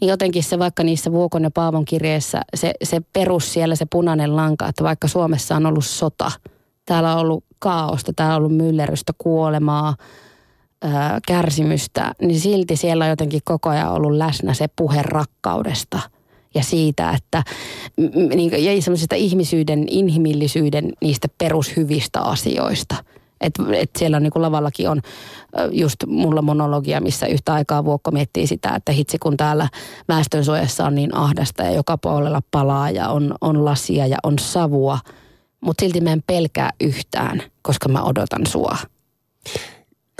Niin 0.00 0.08
jotenkin 0.08 0.42
se 0.42 0.58
vaikka 0.58 0.82
niissä 0.82 1.12
Vuokon 1.12 1.42
ja 1.42 1.50
Paavon 1.50 1.84
kirjeissä 1.84 2.42
se, 2.54 2.72
se 2.82 3.00
perus 3.12 3.52
siellä 3.52 3.74
se 3.74 3.86
punainen 3.86 4.36
lanka, 4.36 4.68
että 4.68 4.84
vaikka 4.84 5.08
Suomessa 5.08 5.56
on 5.56 5.66
ollut 5.66 5.84
sota, 5.84 6.32
täällä 6.84 7.14
on 7.14 7.20
ollut 7.20 7.44
kaaosta, 7.58 8.12
täällä 8.12 8.34
on 8.34 8.38
ollut 8.38 8.56
myllerrystä, 8.56 9.12
kuolemaa, 9.18 9.96
kärsimystä, 11.26 12.12
niin 12.20 12.40
silti 12.40 12.76
siellä 12.76 13.04
on 13.04 13.10
jotenkin 13.10 13.40
koko 13.44 13.68
ajan 13.68 13.92
ollut 13.92 14.12
läsnä 14.12 14.54
se 14.54 14.68
puhe 14.76 15.02
rakkaudesta– 15.02 16.00
ja 16.54 16.62
siitä, 16.62 17.10
että 17.10 17.42
niin, 18.34 18.64
ja 18.64 18.82
semmoisesta 18.82 19.14
ihmisyyden, 19.14 19.84
inhimillisyyden 19.90 20.92
niistä 21.00 21.28
perushyvistä 21.38 22.20
asioista. 22.20 22.94
että 23.40 23.62
et 23.72 23.90
siellä 23.98 24.16
on 24.16 24.22
niin 24.22 24.32
kuin 24.32 24.42
lavallakin 24.42 24.88
on 24.88 25.00
just 25.70 25.96
mulla 26.06 26.42
monologia, 26.42 27.00
missä 27.00 27.26
yhtä 27.26 27.54
aikaa 27.54 27.84
Vuokko 27.84 28.10
miettii 28.10 28.46
sitä, 28.46 28.74
että 28.76 28.92
hitsi 28.92 29.18
kun 29.18 29.36
täällä 29.36 29.68
väestönsuojassa 30.08 30.86
on 30.86 30.94
niin 30.94 31.14
ahdasta 31.14 31.62
ja 31.62 31.70
joka 31.70 31.98
puolella 31.98 32.42
palaa 32.50 32.90
ja 32.90 33.08
on, 33.08 33.34
on 33.40 33.64
lasia 33.64 34.06
ja 34.06 34.16
on 34.22 34.38
savua. 34.38 34.98
Mutta 35.60 35.82
silti 35.82 36.00
mä 36.00 36.12
en 36.12 36.22
pelkää 36.26 36.70
yhtään, 36.80 37.42
koska 37.62 37.88
mä 37.88 38.02
odotan 38.02 38.46
sua. 38.46 38.76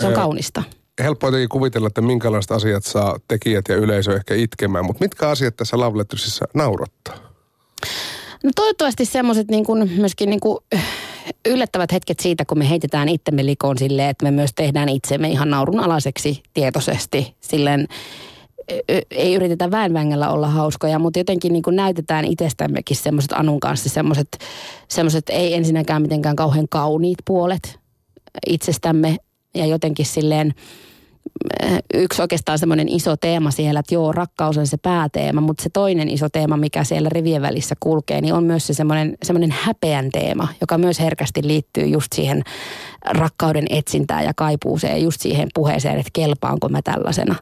Se 0.01 0.07
on 0.07 0.13
kaunista 0.13 0.63
helppo 0.99 1.27
jotenkin 1.27 1.49
kuvitella, 1.49 1.87
että 1.87 2.01
minkälaiset 2.01 2.51
asiat 2.51 2.83
saa 2.83 3.19
tekijät 3.27 3.65
ja 3.69 3.75
yleisö 3.75 4.15
ehkä 4.15 4.35
itkemään, 4.35 4.85
mutta 4.85 5.03
mitkä 5.03 5.29
asiat 5.29 5.55
tässä 5.55 5.77
Love 5.77 6.03
naurattaa? 6.53 7.15
No 8.43 8.51
toivottavasti 8.55 9.05
semmoiset 9.05 9.47
niin 9.47 9.65
kuin, 9.65 9.91
myöskin 9.97 10.29
niin 10.29 10.39
kuin 10.39 10.57
yllättävät 11.45 11.91
hetket 11.91 12.19
siitä, 12.19 12.45
kun 12.45 12.57
me 12.57 12.69
heitetään 12.69 13.09
itsemme 13.09 13.45
likoon 13.45 13.77
silleen, 13.77 14.09
että 14.09 14.25
me 14.25 14.31
myös 14.31 14.51
tehdään 14.55 14.89
itsemme 14.89 15.29
ihan 15.29 15.49
naurun 15.49 15.79
alaiseksi 15.79 16.43
tietoisesti. 16.53 17.35
Silleen 17.41 17.87
ei 19.11 19.35
yritetä 19.35 19.71
väenvängällä 19.71 20.29
olla 20.29 20.47
hauskoja, 20.47 20.99
mutta 20.99 21.19
jotenkin 21.19 21.53
niin 21.53 21.63
kuin 21.63 21.75
näytetään 21.75 22.25
itsestämmekin 22.25 22.97
semmoiset 22.97 23.31
Anun 23.31 23.59
kanssa 23.59 23.89
semmoiset, 23.89 24.27
semmoiset 24.87 25.29
ei 25.29 25.53
ensinnäkään 25.53 26.01
mitenkään 26.01 26.35
kauhean 26.35 26.67
kauniit 26.69 27.17
puolet 27.25 27.79
itsestämme, 28.47 29.17
ja 29.55 29.65
jotenkin 29.65 30.05
silleen 30.05 30.53
eh, 31.63 31.79
yksi 31.93 32.21
oikeastaan 32.21 32.59
semmoinen 32.59 32.89
iso 32.89 33.17
teema 33.17 33.51
siellä, 33.51 33.79
että 33.79 33.95
joo, 33.95 34.11
rakkaus 34.11 34.57
on 34.57 34.67
se 34.67 34.77
pääteema, 34.77 35.41
mutta 35.41 35.63
se 35.63 35.69
toinen 35.69 36.09
iso 36.09 36.29
teema, 36.29 36.57
mikä 36.57 36.83
siellä 36.83 37.09
rivien 37.09 37.41
välissä 37.41 37.75
kulkee, 37.79 38.21
niin 38.21 38.33
on 38.33 38.43
myös 38.43 38.67
se 38.67 38.73
semmoinen, 38.73 39.17
semmoinen 39.23 39.51
häpeän 39.51 40.09
teema, 40.11 40.47
joka 40.61 40.77
myös 40.77 40.99
herkästi 40.99 41.47
liittyy 41.47 41.85
just 41.85 42.13
siihen 42.13 42.43
rakkauden 43.05 43.65
etsintään 43.69 44.23
ja 44.23 44.33
kaipuuseen, 44.35 45.03
just 45.03 45.21
siihen 45.21 45.47
puheeseen, 45.53 45.99
että 45.99 46.11
kelpaanko 46.13 46.69
mä 46.69 46.81
tällaisena. 46.81 47.35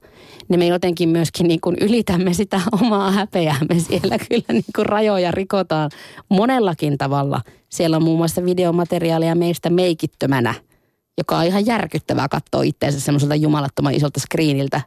Niin 0.50 0.60
me 0.60 0.68
jotenkin 0.68 1.10
myöskin 1.10 1.48
niin 1.48 1.62
kuin 1.62 1.76
ylitämme 1.82 2.34
sitä 2.34 2.62
omaa 2.82 3.12
häpeäämme 3.12 3.80
siellä, 3.80 4.18
kyllä 4.30 4.46
niin 4.50 4.64
kuin 4.76 4.86
rajoja 4.86 5.32
rikotaan 5.32 5.90
monellakin 6.30 6.98
tavalla. 6.98 7.42
Siellä 7.70 7.98
on 7.98 8.04
muun 8.04 8.18
muassa 8.18 8.46
videomateriaalia 8.46 9.36
meistä 9.36 9.70
meikittömänä– 9.70 10.54
joka 11.18 11.38
on 11.38 11.46
ihan 11.46 11.66
järkyttävää 11.66 12.28
katsoa 12.28 12.64
itseensä 12.64 13.00
semmoiselta 13.00 13.36
jumalattoman 13.36 13.94
isolta 13.94 14.20
screeniltä 14.20 14.82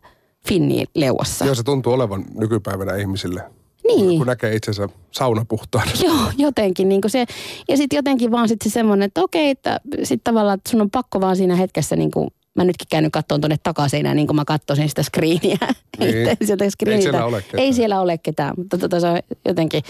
finniin 0.48 0.86
leuassa. 0.94 1.44
Joo, 1.44 1.54
se 1.54 1.62
tuntuu 1.62 1.92
olevan 1.92 2.24
nykypäivänä 2.34 2.96
ihmisille. 2.96 3.42
Niin. 3.86 4.18
kun 4.18 4.26
näkee 4.26 4.54
itsensä 4.54 4.88
saunapuhtaana. 5.10 5.90
Joo, 6.06 6.32
jotenkin 6.38 6.88
niin 6.88 7.00
se, 7.06 7.26
ja 7.68 7.76
sitten 7.76 7.96
jotenkin 7.96 8.30
vaan 8.30 8.48
sitten 8.48 8.70
se 8.70 8.74
semmoinen, 8.74 9.06
että 9.06 9.22
okei, 9.22 9.50
että 9.50 9.80
sitten 10.02 10.24
tavallaan, 10.24 10.54
että 10.54 10.70
sun 10.70 10.80
on 10.80 10.90
pakko 10.90 11.20
vaan 11.20 11.36
siinä 11.36 11.56
hetkessä 11.56 11.96
niin 11.96 12.10
kuin, 12.10 12.28
mä 12.56 12.64
nytkin 12.64 12.86
käynyt 12.90 13.12
kattoon 13.12 13.40
tuonne 13.40 13.56
takaisin, 13.62 14.06
niin 14.14 14.26
kuin 14.26 14.36
mä 14.36 14.44
katsoisin 14.44 14.88
sitä 14.88 15.02
screeniä. 15.02 15.58
Niin. 15.98 16.36
sieltä 16.44 16.64
Ei 16.64 17.02
siellä 17.02 17.26
ole 17.26 17.42
ketään. 17.42 17.62
Ei 17.62 17.72
siellä 17.72 18.00
ole 18.00 18.18
ketään, 18.18 18.54
mutta 18.56 18.78
tota, 18.78 19.00
se 19.00 19.06
on 19.06 19.18
jotenkin, 19.48 19.82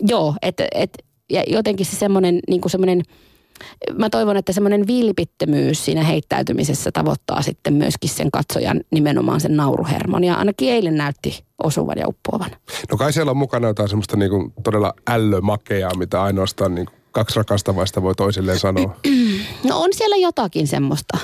joo, 0.00 0.34
että 0.42 0.66
et, 0.74 0.90
ja 1.30 1.42
jotenkin 1.46 1.86
se 1.86 1.96
semmoinen, 1.96 2.38
niin 2.48 2.60
kuin 2.60 2.70
semmoinen, 2.70 3.02
mä 3.94 4.10
toivon, 4.10 4.36
että 4.36 4.52
semmoinen 4.52 4.86
vilpittömyys 4.86 5.84
siinä 5.84 6.04
heittäytymisessä 6.04 6.90
tavoittaa 6.92 7.42
sitten 7.42 7.74
myöskin 7.74 8.10
sen 8.10 8.30
katsojan 8.30 8.80
nimenomaan 8.90 9.40
sen 9.40 9.56
nauruhermon. 9.56 10.24
Ja 10.24 10.34
ainakin 10.34 10.72
eilen 10.72 10.96
näytti 10.96 11.44
osuvan 11.62 11.98
ja 11.98 12.08
uppoavan. 12.08 12.50
No 12.90 12.96
kai 12.96 13.12
siellä 13.12 13.30
on 13.30 13.36
mukana 13.36 13.68
jotain 13.68 13.88
semmoista 13.88 14.16
niinku 14.16 14.52
todella 14.64 14.94
ällömakeaa, 15.10 15.94
mitä 15.94 16.22
ainoastaan 16.22 16.74
niinku 16.74 16.92
kaksi 17.12 17.36
rakastavaista 17.36 18.02
voi 18.02 18.14
toisilleen 18.14 18.58
sanoa. 18.58 18.96
No 19.68 19.80
on 19.80 19.90
siellä 19.92 20.16
jotakin 20.16 20.66
semmoista. 20.66 21.18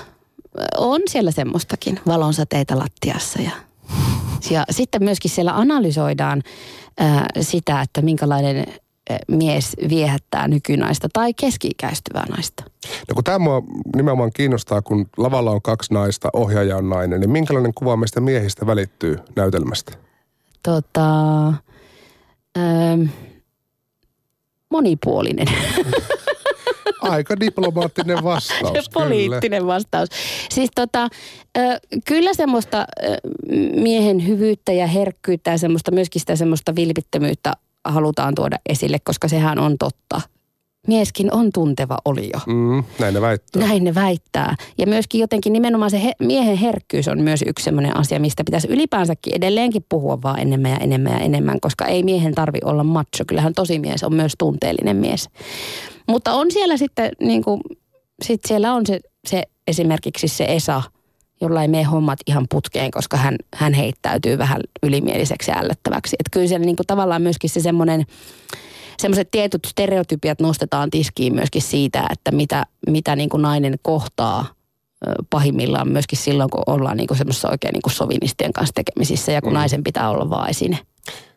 On 0.76 1.00
siellä 1.08 1.30
semmoistakin 1.30 2.00
valonsateita 2.06 2.78
lattiassa 2.78 3.42
ja, 3.42 3.50
ja 4.50 4.64
sitten 4.70 5.04
myöskin 5.04 5.30
siellä 5.30 5.56
analysoidaan 5.56 6.42
ää, 6.98 7.26
sitä, 7.40 7.80
että 7.80 8.02
minkälainen 8.02 8.66
mies 9.28 9.76
viehättää 9.88 10.48
nykynaista 10.48 11.08
tai 11.12 11.34
keski-ikäistyvää 11.34 12.24
naista? 12.30 12.64
No 13.08 13.14
kun 13.14 13.24
tämä 13.24 13.38
mua 13.38 13.62
nimenomaan 13.96 14.30
kiinnostaa, 14.34 14.82
kun 14.82 15.06
lavalla 15.16 15.50
on 15.50 15.62
kaksi 15.62 15.94
naista, 15.94 16.28
ohjaaja 16.32 16.76
on 16.76 16.88
nainen, 16.88 17.20
niin 17.20 17.30
minkälainen 17.30 17.74
kuva 17.74 17.96
meistä 17.96 18.20
miehistä 18.20 18.66
välittyy 18.66 19.18
näytelmästä? 19.36 19.92
Tota, 20.62 21.48
ähm, 22.58 23.02
monipuolinen. 24.70 25.46
Aika 27.00 27.40
diplomaattinen 27.40 28.24
vastaus. 28.24 28.90
Poliittinen 28.94 29.60
kyllä. 29.62 29.74
vastaus. 29.74 30.08
Siis 30.50 30.70
tota, 30.74 31.08
kyllä 32.04 32.34
semmoista 32.34 32.86
miehen 33.74 34.26
hyvyyttä 34.26 34.72
ja 34.72 34.86
herkkyyttä 34.86 35.50
ja 35.50 35.58
semmoista, 35.58 35.90
myöskin 35.90 36.20
sitä 36.20 36.36
semmoista 36.36 36.76
vilpittömyyttä 36.76 37.52
halutaan 37.92 38.34
tuoda 38.34 38.56
esille, 38.68 38.98
koska 39.04 39.28
sehän 39.28 39.58
on 39.58 39.76
totta. 39.78 40.20
Mieskin 40.86 41.34
on 41.34 41.52
tunteva 41.54 41.98
olio. 42.04 42.40
Mm, 42.46 42.84
näin 42.98 43.14
ne 43.14 43.20
väittää. 43.20 43.62
Näin 43.62 43.84
ne 43.84 43.94
väittää. 43.94 44.56
Ja 44.78 44.86
myöskin 44.86 45.20
jotenkin 45.20 45.52
nimenomaan 45.52 45.90
se 45.90 46.02
he, 46.02 46.12
miehen 46.20 46.56
herkkyys 46.56 47.08
on 47.08 47.20
myös 47.20 47.44
yksi 47.46 47.64
sellainen 47.64 47.96
asia, 47.96 48.20
mistä 48.20 48.44
pitäisi 48.44 48.68
ylipäänsäkin 48.68 49.36
edelleenkin 49.36 49.84
puhua 49.88 50.22
vaan 50.22 50.40
enemmän 50.40 50.70
ja 50.70 50.78
enemmän 50.78 51.12
ja 51.12 51.18
enemmän, 51.18 51.60
koska 51.60 51.86
ei 51.86 52.02
miehen 52.02 52.34
tarvi 52.34 52.58
olla 52.64 52.84
macho. 52.84 53.24
Kyllähän 53.26 53.54
tosi 53.54 53.78
mies 53.78 54.04
on 54.04 54.14
myös 54.14 54.32
tunteellinen 54.38 54.96
mies. 54.96 55.28
Mutta 56.08 56.32
on 56.32 56.50
siellä 56.50 56.76
sitten, 56.76 57.12
niin 57.20 57.44
kuin, 57.44 57.60
sit 58.22 58.40
siellä 58.48 58.74
on 58.74 58.86
se, 58.86 59.00
se 59.26 59.42
esimerkiksi 59.66 60.28
se 60.28 60.44
Esa– 60.48 60.82
jolla 61.40 61.62
ei 61.62 61.68
mene 61.68 61.82
hommat 61.82 62.18
ihan 62.26 62.46
putkeen, 62.50 62.90
koska 62.90 63.16
hän, 63.16 63.36
hän 63.54 63.72
heittäytyy 63.72 64.38
vähän 64.38 64.60
ylimieliseksi 64.82 65.50
ja 65.50 65.58
ällöttäväksi. 65.58 66.16
Että 66.18 66.30
kyllä 66.32 66.46
siellä 66.46 66.66
niin 66.66 66.76
kuin 66.76 66.86
tavallaan 66.86 67.22
myöskin 67.22 67.50
se 67.50 67.60
semmoinen, 67.60 68.04
semmoiset 68.98 69.28
tietyt 69.30 69.64
stereotypiat 69.66 70.40
nostetaan 70.40 70.90
tiskiin 70.90 71.34
myöskin 71.34 71.62
siitä, 71.62 72.06
että 72.10 72.30
mitä, 72.30 72.66
mitä 72.86 73.16
niin 73.16 73.28
kuin 73.28 73.42
nainen 73.42 73.78
kohtaa 73.82 74.46
pahimmillaan 75.30 75.88
myöskin 75.88 76.18
silloin, 76.18 76.50
kun 76.50 76.62
ollaan 76.66 76.96
niin 76.96 77.06
kuin 77.06 77.18
semmoisessa 77.18 77.50
oikein 77.50 77.72
niin 77.72 77.82
kuin 77.82 77.92
sovinistien 77.92 78.52
kanssa 78.52 78.74
tekemisissä 78.74 79.32
ja 79.32 79.42
kun 79.42 79.52
mm. 79.52 79.54
naisen 79.54 79.84
pitää 79.84 80.10
olla 80.10 80.30
vaan 80.30 80.50
esine. 80.50 80.78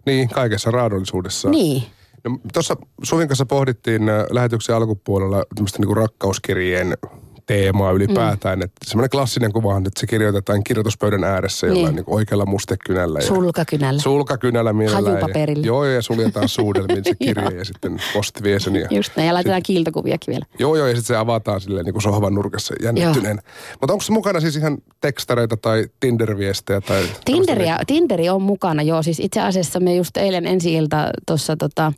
Niin, 0.06 0.30
kaikessa 0.30 0.72
raadollisuudessa. 0.72 1.50
Niin. 1.50 1.84
No, 2.24 2.40
Tuossa 2.54 2.78
Suvin 3.04 3.28
kanssa 3.28 3.46
pohdittiin 3.46 4.02
lähetyksen 4.30 4.76
alkupuolella 4.76 5.44
tämmöistä 5.56 5.80
niin 5.80 5.98
rakauskirjeen 5.98 6.98
teemaa 7.46 7.92
ylipäätään. 7.92 8.60
Mm. 8.60 8.64
Että 8.64 8.86
semmoinen 8.86 9.10
klassinen 9.10 9.52
kuvahan, 9.54 9.88
että 9.88 10.00
se 10.00 10.08
kirjoitetaan 10.08 10.64
kirjoituspöydän 10.64 11.24
ääressä 11.24 11.68
niin. 11.68 11.76
jollain 11.76 11.96
niin 11.96 12.04
oikealla 12.08 12.46
mustekynällä. 12.46 13.20
Ja 13.20 13.26
sulkakynällä. 13.26 14.02
Sulkakynällä 14.02 14.74
mielellään. 14.74 15.06
Hajupaperilla. 15.06 15.62
Ja, 15.62 15.68
joo, 15.68 15.86
ja 15.86 16.02
suljetaan 16.02 16.50
suudelmiin 16.50 17.04
se 17.04 17.16
kirja 17.26 17.52
ja 17.52 17.66
sitten 17.66 18.02
posti 18.14 18.44
vie 18.44 18.60
sen. 18.60 18.76
Ja 18.76 18.88
Just 18.92 19.12
näin, 19.16 19.28
ja 19.28 19.34
laitetaan 19.34 19.60
sit, 19.60 19.66
kiiltokuviakin 19.66 20.32
vielä. 20.32 20.46
Joo, 20.60 20.76
joo, 20.76 20.88
ja 20.88 20.96
sitten 20.96 21.08
se 21.08 21.16
avataan 21.16 21.62
silleen 21.62 21.86
niin 21.86 21.94
kuin 21.94 22.04
sohvan 22.04 22.34
nurkassa 22.34 22.76
jännittyneen. 22.84 23.40
Mutta 23.82 23.94
onko 23.94 24.04
se 24.04 24.12
mukana 24.12 24.40
siis 24.40 24.56
ihan 24.56 24.78
tekstareita 25.02 25.58
tai 25.58 25.86
Tinder-viestejä? 26.00 26.82
Tai 26.82 27.04
Tinderia, 27.26 27.80
Tinderi 27.88 28.30
on 28.30 28.42
mukana, 28.42 28.82
joo. 28.82 29.04
Siis 29.04 29.20
itse 29.20 29.42
asiassa 29.42 29.80
me 29.80 29.96
just 29.96 30.18
eilen 30.18 30.46
ensi 30.48 30.74
ilta 30.74 31.10
tuossa 31.28 31.58
tota, 31.58 31.94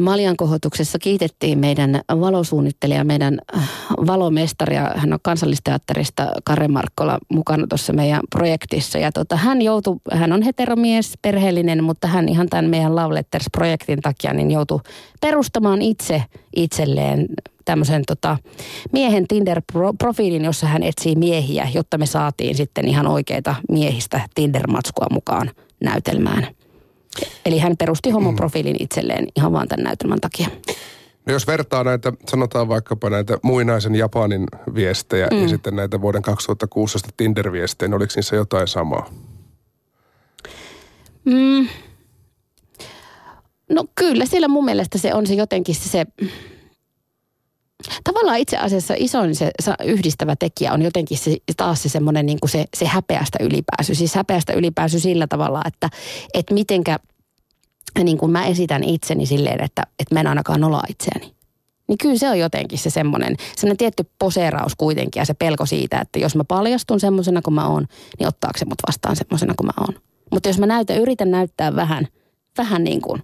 Maljan 0.00 0.36
kohotuksessa 0.36 0.98
kiitettiin 0.98 1.58
meidän 1.58 2.00
valosuunnittelija, 2.20 3.04
meidän 3.04 3.38
valomestaria. 4.06 4.90
Hän 4.96 5.12
on 5.12 5.18
kansallisteatterista 5.22 6.28
Kare 6.44 6.68
Markkola 6.68 7.18
mukana 7.28 7.66
tuossa 7.66 7.92
meidän 7.92 8.20
projektissa. 8.30 8.98
Ja 8.98 9.12
tota, 9.12 9.36
hän 9.36 9.62
joutui, 9.62 9.96
hän 10.12 10.32
on 10.32 10.42
heteromies, 10.42 11.18
perheellinen, 11.22 11.84
mutta 11.84 12.06
hän 12.06 12.28
ihan 12.28 12.48
tämän 12.48 12.64
meidän 12.64 12.96
Love 12.96 13.14
Letters-projektin 13.14 14.00
takia 14.02 14.32
niin 14.32 14.50
joutui 14.50 14.80
perustamaan 15.20 15.82
itse 15.82 16.22
itselleen 16.56 17.26
tämmöisen 17.64 18.02
tota, 18.06 18.36
miehen 18.92 19.26
Tinder-profiilin, 19.28 20.44
jossa 20.44 20.66
hän 20.66 20.82
etsii 20.82 21.16
miehiä, 21.16 21.68
jotta 21.74 21.98
me 21.98 22.06
saatiin 22.06 22.54
sitten 22.54 22.88
ihan 22.88 23.06
oikeita 23.06 23.54
miehistä 23.68 24.20
Tinder-matskua 24.34 25.06
mukaan 25.10 25.50
näytelmään. 25.80 26.46
Eli 27.46 27.58
hän 27.58 27.76
perusti 27.76 28.10
homoprofiilin 28.10 28.76
itselleen 28.80 29.26
ihan 29.36 29.52
vaan 29.52 29.68
tämän 29.68 29.84
näytelmän 29.84 30.20
takia. 30.20 30.48
No 31.26 31.32
jos 31.32 31.46
vertaa 31.46 31.84
näitä, 31.84 32.12
sanotaan 32.28 32.68
vaikkapa 32.68 33.10
näitä 33.10 33.38
muinaisen 33.42 33.94
Japanin 33.94 34.46
viestejä 34.74 35.28
mm. 35.32 35.42
ja 35.42 35.48
sitten 35.48 35.76
näitä 35.76 36.00
vuoden 36.00 36.22
2016 36.22 37.08
Tinder-viestejä, 37.16 37.88
niin 37.88 37.94
oliko 37.94 38.12
niissä 38.16 38.36
jotain 38.36 38.68
samaa? 38.68 39.10
Mm. 41.24 41.68
No 43.70 43.84
kyllä, 43.94 44.26
siellä 44.26 44.48
mun 44.48 44.64
mielestä 44.64 44.98
se 44.98 45.14
on 45.14 45.26
se 45.26 45.34
jotenkin 45.34 45.74
se, 45.74 45.88
se 45.88 46.06
Tavallaan 48.04 48.38
itse 48.38 48.56
asiassa 48.56 48.94
isoin 48.96 49.34
se 49.34 49.50
yhdistävä 49.84 50.36
tekijä 50.36 50.72
on 50.72 50.82
jotenkin 50.82 51.18
se, 51.18 51.36
taas 51.56 51.82
se 51.82 51.88
semmoinen 51.88 52.26
niin 52.26 52.38
se, 52.46 52.64
se 52.76 52.86
häpeästä 52.86 53.38
ylipääsy. 53.40 53.94
Siis 53.94 54.14
häpeästä 54.14 54.52
ylipääsy 54.52 55.00
sillä 55.00 55.26
tavalla, 55.26 55.62
että, 55.66 55.90
että 56.34 56.54
mitenkä 56.54 56.98
niin 58.04 58.18
kuin 58.18 58.32
mä 58.32 58.46
esitän 58.46 58.84
itseni 58.84 59.26
silleen, 59.26 59.64
että, 59.64 59.82
että 59.98 60.14
mä 60.14 60.20
en 60.20 60.26
ainakaan 60.26 60.60
nola 60.60 60.82
itseäni. 60.88 61.34
Niin 61.88 61.98
kyllä 61.98 62.18
se 62.18 62.30
on 62.30 62.38
jotenkin 62.38 62.78
se 62.78 62.90
semmoinen, 62.90 63.36
semmoinen 63.56 63.76
tietty 63.76 64.10
poseeraus 64.18 64.74
kuitenkin 64.76 65.20
ja 65.20 65.24
se 65.24 65.34
pelko 65.34 65.66
siitä, 65.66 66.00
että 66.00 66.18
jos 66.18 66.36
mä 66.36 66.44
paljastun 66.44 67.00
semmoisena 67.00 67.42
kuin 67.42 67.54
mä 67.54 67.68
oon, 67.68 67.86
niin 68.18 68.28
ottaako 68.28 68.58
se 68.58 68.64
mut 68.64 68.78
vastaan 68.86 69.16
semmoisena 69.16 69.54
kuin 69.56 69.66
mä 69.66 69.72
oon. 69.80 69.94
Mutta 70.32 70.48
jos 70.48 70.58
mä 70.58 70.66
näytän, 70.66 70.96
yritän 70.96 71.30
näyttää 71.30 71.76
vähän, 71.76 72.08
vähän 72.58 72.84
niin 72.84 73.00
kuin 73.00 73.22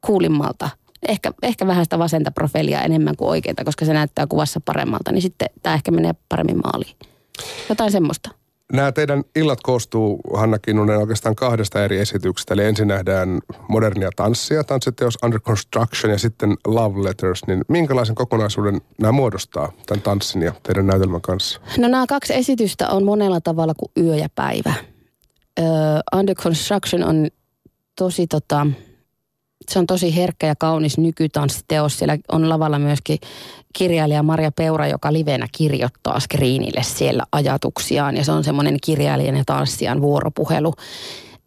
kuulimmalta– 0.00 0.70
ehkä, 1.08 1.32
ehkä 1.42 1.66
vähän 1.66 1.84
sitä 1.84 1.98
vasenta 1.98 2.30
profiilia 2.30 2.80
enemmän 2.80 3.16
kuin 3.16 3.28
oikeita, 3.28 3.64
koska 3.64 3.84
se 3.84 3.92
näyttää 3.92 4.26
kuvassa 4.26 4.60
paremmalta, 4.64 5.12
niin 5.12 5.22
sitten 5.22 5.48
tämä 5.62 5.74
ehkä 5.74 5.90
menee 5.90 6.12
paremmin 6.28 6.60
maaliin. 6.64 6.96
Jotain 7.68 7.92
semmoista. 7.92 8.30
Nämä 8.72 8.92
teidän 8.92 9.24
illat 9.36 9.58
koostuu, 9.62 10.20
Hanna 10.34 10.58
Kinnunen, 10.58 10.98
oikeastaan 10.98 11.34
kahdesta 11.34 11.84
eri 11.84 11.98
esityksestä. 11.98 12.54
Eli 12.54 12.64
ensin 12.64 12.88
nähdään 12.88 13.40
modernia 13.68 14.10
tanssia, 14.16 14.64
tanssiteos 14.64 15.18
Under 15.24 15.40
Construction 15.40 16.12
ja 16.12 16.18
sitten 16.18 16.56
Love 16.66 17.04
Letters. 17.04 17.46
Niin 17.46 17.64
minkälaisen 17.68 18.14
kokonaisuuden 18.14 18.80
nämä 19.00 19.12
muodostaa 19.12 19.72
tämän 19.86 20.02
tanssin 20.02 20.42
ja 20.42 20.52
teidän 20.62 20.86
näytelmän 20.86 21.20
kanssa? 21.20 21.60
No 21.78 21.88
nämä 21.88 22.06
kaksi 22.08 22.34
esitystä 22.34 22.88
on 22.88 23.04
monella 23.04 23.40
tavalla 23.40 23.74
kuin 23.76 24.06
yö 24.06 24.16
ja 24.16 24.28
päivä. 24.34 24.74
Uh, 25.60 26.18
Under 26.18 26.34
Construction 26.36 27.04
on 27.04 27.28
tosi 27.98 28.26
tota, 28.26 28.66
se 29.70 29.78
on 29.78 29.86
tosi 29.86 30.16
herkkä 30.16 30.46
ja 30.46 30.54
kaunis 30.58 30.98
nykytanssiteos. 30.98 31.98
Siellä 31.98 32.18
on 32.32 32.48
lavalla 32.48 32.78
myöskin 32.78 33.18
kirjailija 33.72 34.22
Maria 34.22 34.52
Peura, 34.52 34.86
joka 34.86 35.12
livenä 35.12 35.46
kirjoittaa 35.52 36.20
skriinille 36.20 36.82
siellä 36.82 37.24
ajatuksiaan. 37.32 38.16
Ja 38.16 38.24
se 38.24 38.32
on 38.32 38.44
semmoinen 38.44 38.76
kirjailijan 38.84 39.36
ja 39.36 39.42
tanssijan 39.46 40.00
vuoropuhelu. 40.00 40.74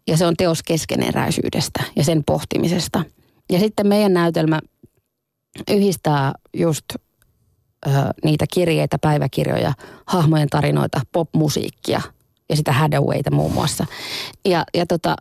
Ja 0.06 0.16
se 0.16 0.26
on 0.26 0.36
teos 0.36 0.62
keskeneräisyydestä 0.62 1.82
ja 1.96 2.04
sen 2.04 2.24
pohtimisesta. 2.24 3.02
Ja 3.52 3.58
sitten 3.58 3.86
meidän 3.86 4.14
näytelmä 4.14 4.60
yhdistää 5.70 6.32
just 6.56 6.84
ö, 7.86 7.90
niitä 8.24 8.44
kirjeitä, 8.54 8.98
päiväkirjoja, 8.98 9.72
hahmojen 10.06 10.48
tarinoita, 10.48 11.00
popmusiikkia 11.12 12.00
ja 12.48 12.56
sitä 12.56 12.72
Hadawayta 12.72 13.30
muun 13.30 13.52
muassa. 13.52 13.86
Ja, 14.44 14.64
ja 14.74 14.86
tota, 14.86 15.16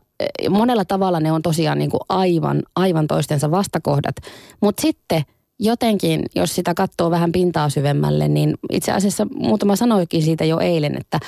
monella 0.50 0.86
tavalla 0.86 1.20
ne 1.20 1.32
on 1.32 1.42
tosiaan 1.42 1.78
niin 1.78 1.92
kuin 1.92 2.02
aivan, 2.10 2.64
aivan 2.76 3.08
toistensa 3.08 3.52
vastakohdat. 3.52 4.16
Mutta 4.62 4.82
sitten 4.82 5.24
jotenkin, 5.60 6.22
jos 6.36 6.56
sitä 6.56 6.74
katsoo 6.74 7.12
vähän 7.12 7.32
pintaa 7.32 7.70
syvemmälle, 7.70 8.28
niin 8.28 8.54
itse 8.72 8.92
asiassa 8.92 9.28
muutama 9.36 9.76
sanoikin 9.76 10.22
siitä 10.22 10.46
jo 10.46 10.60
eilen, 10.60 10.98
että, 10.98 11.20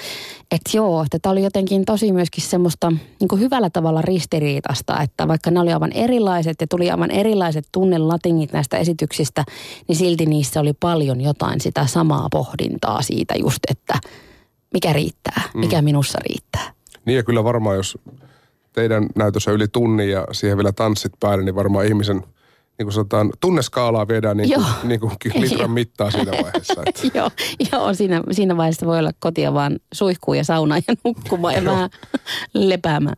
että 0.52 0.78
joo, 0.78 1.04
että 1.04 1.20
tämä 1.20 1.32
oli 1.32 1.44
jotenkin 1.44 1.86
tosi 1.86 2.12
myöskin 2.12 2.44
semmoista 2.44 2.90
niin 3.20 3.28
kuin 3.28 3.42
hyvällä 3.42 3.70
tavalla 3.70 4.02
ristiriitasta, 4.02 5.02
että 5.02 5.28
vaikka 5.28 5.52
ne 5.52 5.60
oli 5.60 5.74
aivan 5.74 5.92
erilaiset 5.92 6.56
ja 6.62 6.68
tuli 6.68 6.92
aivan 6.92 7.12
erilaiset 7.12 7.66
tunnelatingit 7.72 8.54
näistä 8.54 8.78
esityksistä, 8.78 9.44
niin 9.88 9.96
silti 9.96 10.26
niissä 10.26 10.60
oli 10.60 10.74
paljon 10.74 11.22
jotain 11.22 11.62
sitä 11.62 11.86
samaa 11.86 12.28
pohdintaa 12.32 13.02
siitä 13.02 13.36
just, 13.36 13.60
että 13.70 14.00
mikä 14.74 14.94
riittää, 14.94 15.42
mikä 15.54 15.82
mm. 15.82 15.86
minussa 15.86 16.20
riittää. 16.30 16.74
Niin 17.06 17.16
ja 17.16 17.24
kyllä 17.24 17.44
varmaan, 17.44 17.78
jos 17.78 17.98
teidän 18.74 19.08
näytössä 19.16 19.52
yli 19.52 19.68
tunnin 19.68 20.10
ja 20.10 20.28
siihen 20.32 20.58
vielä 20.58 20.72
tanssit 20.72 21.14
päälle, 21.20 21.44
niin 21.44 21.56
varmaan 21.56 21.86
ihmisen– 21.86 22.24
niin 22.78 22.86
kuin 22.86 22.94
sanotaan, 22.94 23.30
tunneskaalaa 23.40 24.08
viedään 24.08 24.38
niin 24.38 24.54
kuin, 24.54 24.66
niin 24.84 25.00
kuin 25.00 25.12
litran 25.42 25.72
mittaa 25.72 26.12
siinä 26.12 26.32
vaiheessa. 26.32 26.84
Että. 26.86 27.02
joo, 27.20 27.30
joo 27.72 27.94
siinä, 27.94 28.22
siinä 28.32 28.58
vaiheessa 28.58 28.86
voi 28.86 29.00
olla 29.00 29.12
kotia 29.20 29.54
vaan 29.54 29.80
suihkuu 29.94 30.34
ja 30.34 30.44
sauna 30.44 30.78
ja 30.78 30.96
nukkumaan 31.04 31.56
ja 31.56 31.66
vähän 31.66 31.90
lepäämään. 32.54 33.18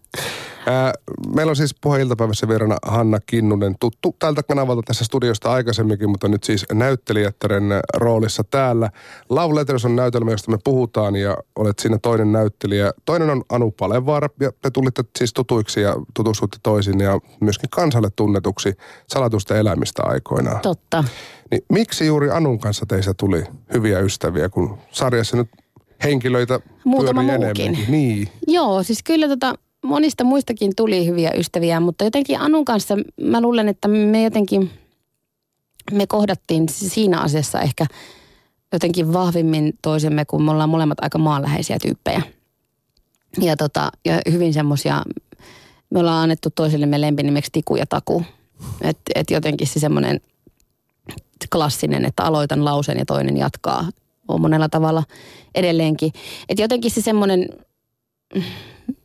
Meillä 1.35 1.49
on 1.49 1.55
siis 1.55 1.75
iltapäivässä 1.99 2.47
vieraana 2.47 2.77
Hanna 2.85 3.19
Kinnunen, 3.25 3.75
tuttu 3.79 4.15
tältä 4.19 4.43
kanavalta 4.43 4.81
tässä 4.85 5.05
studiosta 5.05 5.51
aikaisemminkin, 5.51 6.09
mutta 6.09 6.27
nyt 6.27 6.43
siis 6.43 6.65
näyttelijättären 6.73 7.63
roolissa 7.97 8.43
täällä. 8.43 8.89
Love 9.29 9.55
Letters 9.55 9.85
on 9.85 9.95
näytelmä, 9.95 10.31
josta 10.31 10.51
me 10.51 10.57
puhutaan 10.63 11.15
ja 11.15 11.37
olet 11.55 11.79
siinä 11.79 11.97
toinen 12.01 12.31
näyttelijä. 12.31 12.91
Toinen 13.05 13.29
on 13.29 13.43
Anu 13.49 13.71
Palevaara 13.71 14.29
ja 14.39 14.51
te 14.61 14.71
tulitte 14.71 15.03
siis 15.17 15.33
tutuiksi 15.33 15.81
ja 15.81 15.95
tutustuitte 16.13 16.57
toisiin 16.63 16.99
ja 16.99 17.19
myöskin 17.41 17.69
kansalle 17.69 18.09
tunnetuksi 18.15 18.73
salatusta 19.07 19.57
elämistä 19.57 20.03
aikoinaan. 20.05 20.61
Totta. 20.61 21.03
Niin 21.51 21.61
miksi 21.69 22.05
juuri 22.05 22.29
Anun 22.31 22.59
kanssa 22.59 22.85
teistä 22.85 23.13
tuli 23.13 23.43
hyviä 23.73 23.99
ystäviä, 23.99 24.49
kun 24.49 24.77
sarjassa 24.91 25.37
nyt 25.37 25.49
henkilöitä 26.03 26.59
Muutama 26.85 27.21
muukin. 27.23 27.85
Niin. 27.87 28.29
Joo, 28.47 28.83
siis 28.83 29.03
kyllä 29.03 29.27
tota, 29.27 29.53
monista 29.85 30.23
muistakin 30.23 30.71
tuli 30.75 31.05
hyviä 31.05 31.31
ystäviä, 31.31 31.79
mutta 31.79 32.03
jotenkin 32.03 32.39
Anun 32.39 32.65
kanssa 32.65 32.95
mä 33.21 33.41
luulen, 33.41 33.67
että 33.67 33.87
me 33.87 34.23
jotenkin, 34.23 34.71
me 35.91 36.07
kohdattiin 36.07 36.69
siinä 36.69 37.19
asiassa 37.19 37.61
ehkä 37.61 37.85
jotenkin 38.73 39.13
vahvimmin 39.13 39.73
toisemme, 39.81 40.25
kun 40.25 40.43
me 40.43 40.51
ollaan 40.51 40.69
molemmat 40.69 40.97
aika 41.01 41.17
maanläheisiä 41.17 41.77
tyyppejä. 41.81 42.21
Ja, 43.41 43.55
tota, 43.55 43.91
ja 44.05 44.19
hyvin 44.31 44.53
semmoisia, 44.53 45.03
me 45.89 45.99
ollaan 45.99 46.23
annettu 46.23 46.49
toisillemme 46.55 47.01
lempinimeksi 47.01 47.51
Tiku 47.51 47.75
ja 47.75 47.85
Taku. 47.85 48.23
Että 48.81 49.11
et 49.15 49.31
jotenkin 49.31 49.67
se 49.67 49.79
semmoinen 49.79 50.21
klassinen, 51.51 52.05
että 52.05 52.23
aloitan 52.23 52.65
lauseen 52.65 52.97
ja 52.97 53.05
toinen 53.05 53.37
jatkaa 53.37 53.89
on 54.27 54.41
monella 54.41 54.69
tavalla 54.69 55.03
edelleenkin. 55.55 56.11
Että 56.49 56.61
jotenkin 56.61 56.91
se 56.91 57.01
semmoinen 57.01 57.49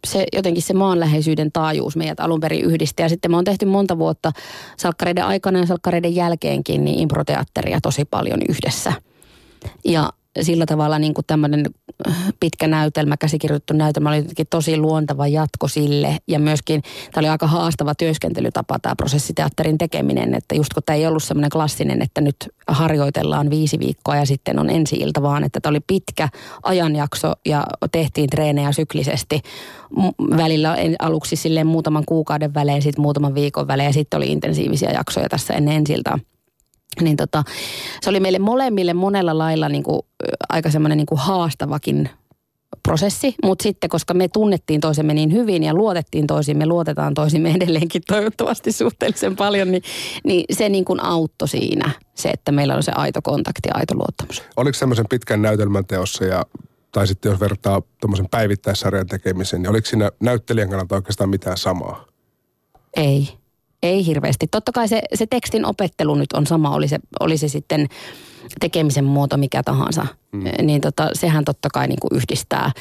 se 0.07 0.27
jotenkin 0.33 0.63
se 0.63 0.75
maanläheisyyden 0.75 1.53
taajuus 1.53 1.97
meidät 1.97 2.21
alun 2.21 2.41
perin 2.41 2.65
yhdisti. 2.65 3.03
Ja 3.03 3.09
sitten 3.09 3.31
me 3.31 3.37
on 3.37 3.45
tehty 3.45 3.67
monta 3.67 3.99
vuotta 3.99 4.33
salkkareiden 4.77 5.25
aikana 5.25 5.59
ja 5.59 5.67
salkkareiden 5.67 6.15
jälkeenkin 6.15 6.85
niin 6.85 6.99
improteatteria 6.99 7.81
tosi 7.81 8.05
paljon 8.05 8.41
yhdessä. 8.49 8.93
Ja 9.85 10.13
sillä 10.43 10.67
tavalla 10.67 10.99
niin 10.99 11.15
kuin 11.15 11.25
tämmöinen 11.27 11.65
äh, 12.09 12.17
pitkä 12.41 12.67
näytelmä, 12.67 13.17
käsikirjoitettu 13.17 13.75
näytelmä 13.75 14.09
oli 14.09 14.17
jotenkin 14.17 14.47
tosi 14.51 14.77
luontava 14.77 15.27
jatko 15.27 15.69
sille. 15.69 16.19
Ja 16.29 16.39
myöskin 16.39 16.83
tämä 16.83 17.21
oli 17.23 17.29
aika 17.29 17.47
haastava 17.47 17.95
työskentelytapa 17.95 18.79
tämä 18.79 18.97
prosessiteatterin 18.97 19.79
tekeminen, 19.79 20.35
että 20.35 20.55
just 20.55 20.75
kun 20.75 20.83
tämä 20.87 20.97
ei 20.97 21.07
ollut 21.07 21.23
semmoinen 21.23 21.51
klassinen, 21.51 22.03
että 22.03 22.21
nyt 22.21 22.37
harjoitellaan 22.69 23.51
viisi 23.51 23.79
viikkoa 23.79 24.17
ja 24.17 24.27
sitten 24.27 24.59
on 24.59 24.71
ensi 24.71 24.97
ilta, 24.97 25.23
vaan 25.23 25.45
että 25.45 25.61
tämä 25.61 25.71
oli 25.71 25.81
pitkä 25.87 26.29
ajanjakso 26.63 27.33
ja 27.47 27.65
tehtiin 27.93 28.31
treenejä 28.31 28.73
syklisesti. 28.73 29.41
Välillä 30.37 30.77
aluksi 30.99 31.37
silleen 31.37 31.67
muutaman 31.67 32.05
kuukauden 32.07 32.55
välein, 32.55 32.83
sitten 32.83 33.03
muutaman 33.03 33.35
viikon 33.35 33.69
välein 33.69 33.87
ja 33.87 33.93
sitten 33.93 34.17
oli 34.17 34.33
intensiivisiä 34.33 34.91
jaksoja 34.91 35.29
tässä 35.29 35.55
ennen 35.55 35.77
ensi 35.77 35.93
iltaa 35.93 36.19
niin 37.01 37.17
tota, 37.17 37.45
se 38.03 38.11
oli 38.11 38.21
meille 38.21 38.39
molemmille 38.39 38.95
monella 38.95 39.39
lailla 39.39 39.69
niin 39.69 39.83
kuin, 39.83 40.03
aika 40.49 40.71
semmoinen 40.71 40.99
niin 40.99 41.07
kuin 41.07 41.19
haastavakin 41.19 42.09
prosessi, 42.83 43.35
mutta 43.45 43.63
sitten 43.63 43.91
koska 43.91 44.15
me 44.15 44.29
tunnettiin 44.29 44.81
toisemme 44.81 45.15
niin 45.15 45.33
hyvin 45.33 45.63
ja 45.63 45.75
luotettiin 45.75 46.27
toisimme, 46.27 46.67
luotetaan 46.67 47.15
toisimme 47.15 47.51
edelleenkin 47.57 48.03
toivottavasti 48.07 48.73
suhteellisen 48.73 49.37
paljon, 49.37 49.71
niin, 49.71 49.83
niin 50.25 50.45
se 50.53 50.69
niin 50.69 50.85
kuin 50.85 51.05
auttoi 51.05 51.49
siinä, 51.49 51.91
se, 52.15 52.29
että 52.31 52.53
meillä 52.53 52.75
on 52.75 52.83
se 52.83 52.93
aito 52.95 53.23
kontakti 53.23 53.69
ja 53.69 53.75
aito 53.75 53.95
luottamus. 53.95 54.43
Oliko 54.57 54.75
semmoisen 54.75 55.07
pitkän 55.11 55.43
näytelmän 55.43 55.87
teossa 55.87 56.25
ja 56.25 56.45
tai 56.93 57.07
sitten 57.07 57.31
jos 57.31 57.41
vertaa 57.41 57.83
tuommoisen 58.01 58.29
päivittäissarjan 58.31 59.07
tekemiseen, 59.07 59.63
niin 59.63 59.71
oliko 59.71 59.87
siinä 59.87 60.11
näyttelijän 60.21 60.69
kannalta 60.69 60.95
oikeastaan 60.95 61.31
mitään 61.31 61.57
samaa? 61.57 62.05
Ei 62.97 63.29
ei 63.85 64.07
hirveästi. 64.07 64.47
Totta 64.47 64.73
kai 64.73 64.89
se, 64.89 65.03
se 65.15 65.27
tekstin 65.27 65.67
opettelu 65.67 66.15
nyt 66.15 66.33
on 66.33 66.47
sama, 66.47 66.75
oli 66.75 66.89
se, 66.89 66.99
oli 67.21 67.39
se 67.39 67.49
sitten 67.49 67.89
tekemisen 68.61 69.05
muoto 69.05 69.37
mikä 69.37 69.63
tahansa. 69.63 70.07
Mm. 70.33 70.45
Niin 70.63 70.81
tota, 70.81 71.11
sehän 71.13 71.45
totta 71.45 71.69
kai 71.75 71.89
niin 71.89 72.01
kuin 72.01 72.17
yhdistää. 72.17 72.73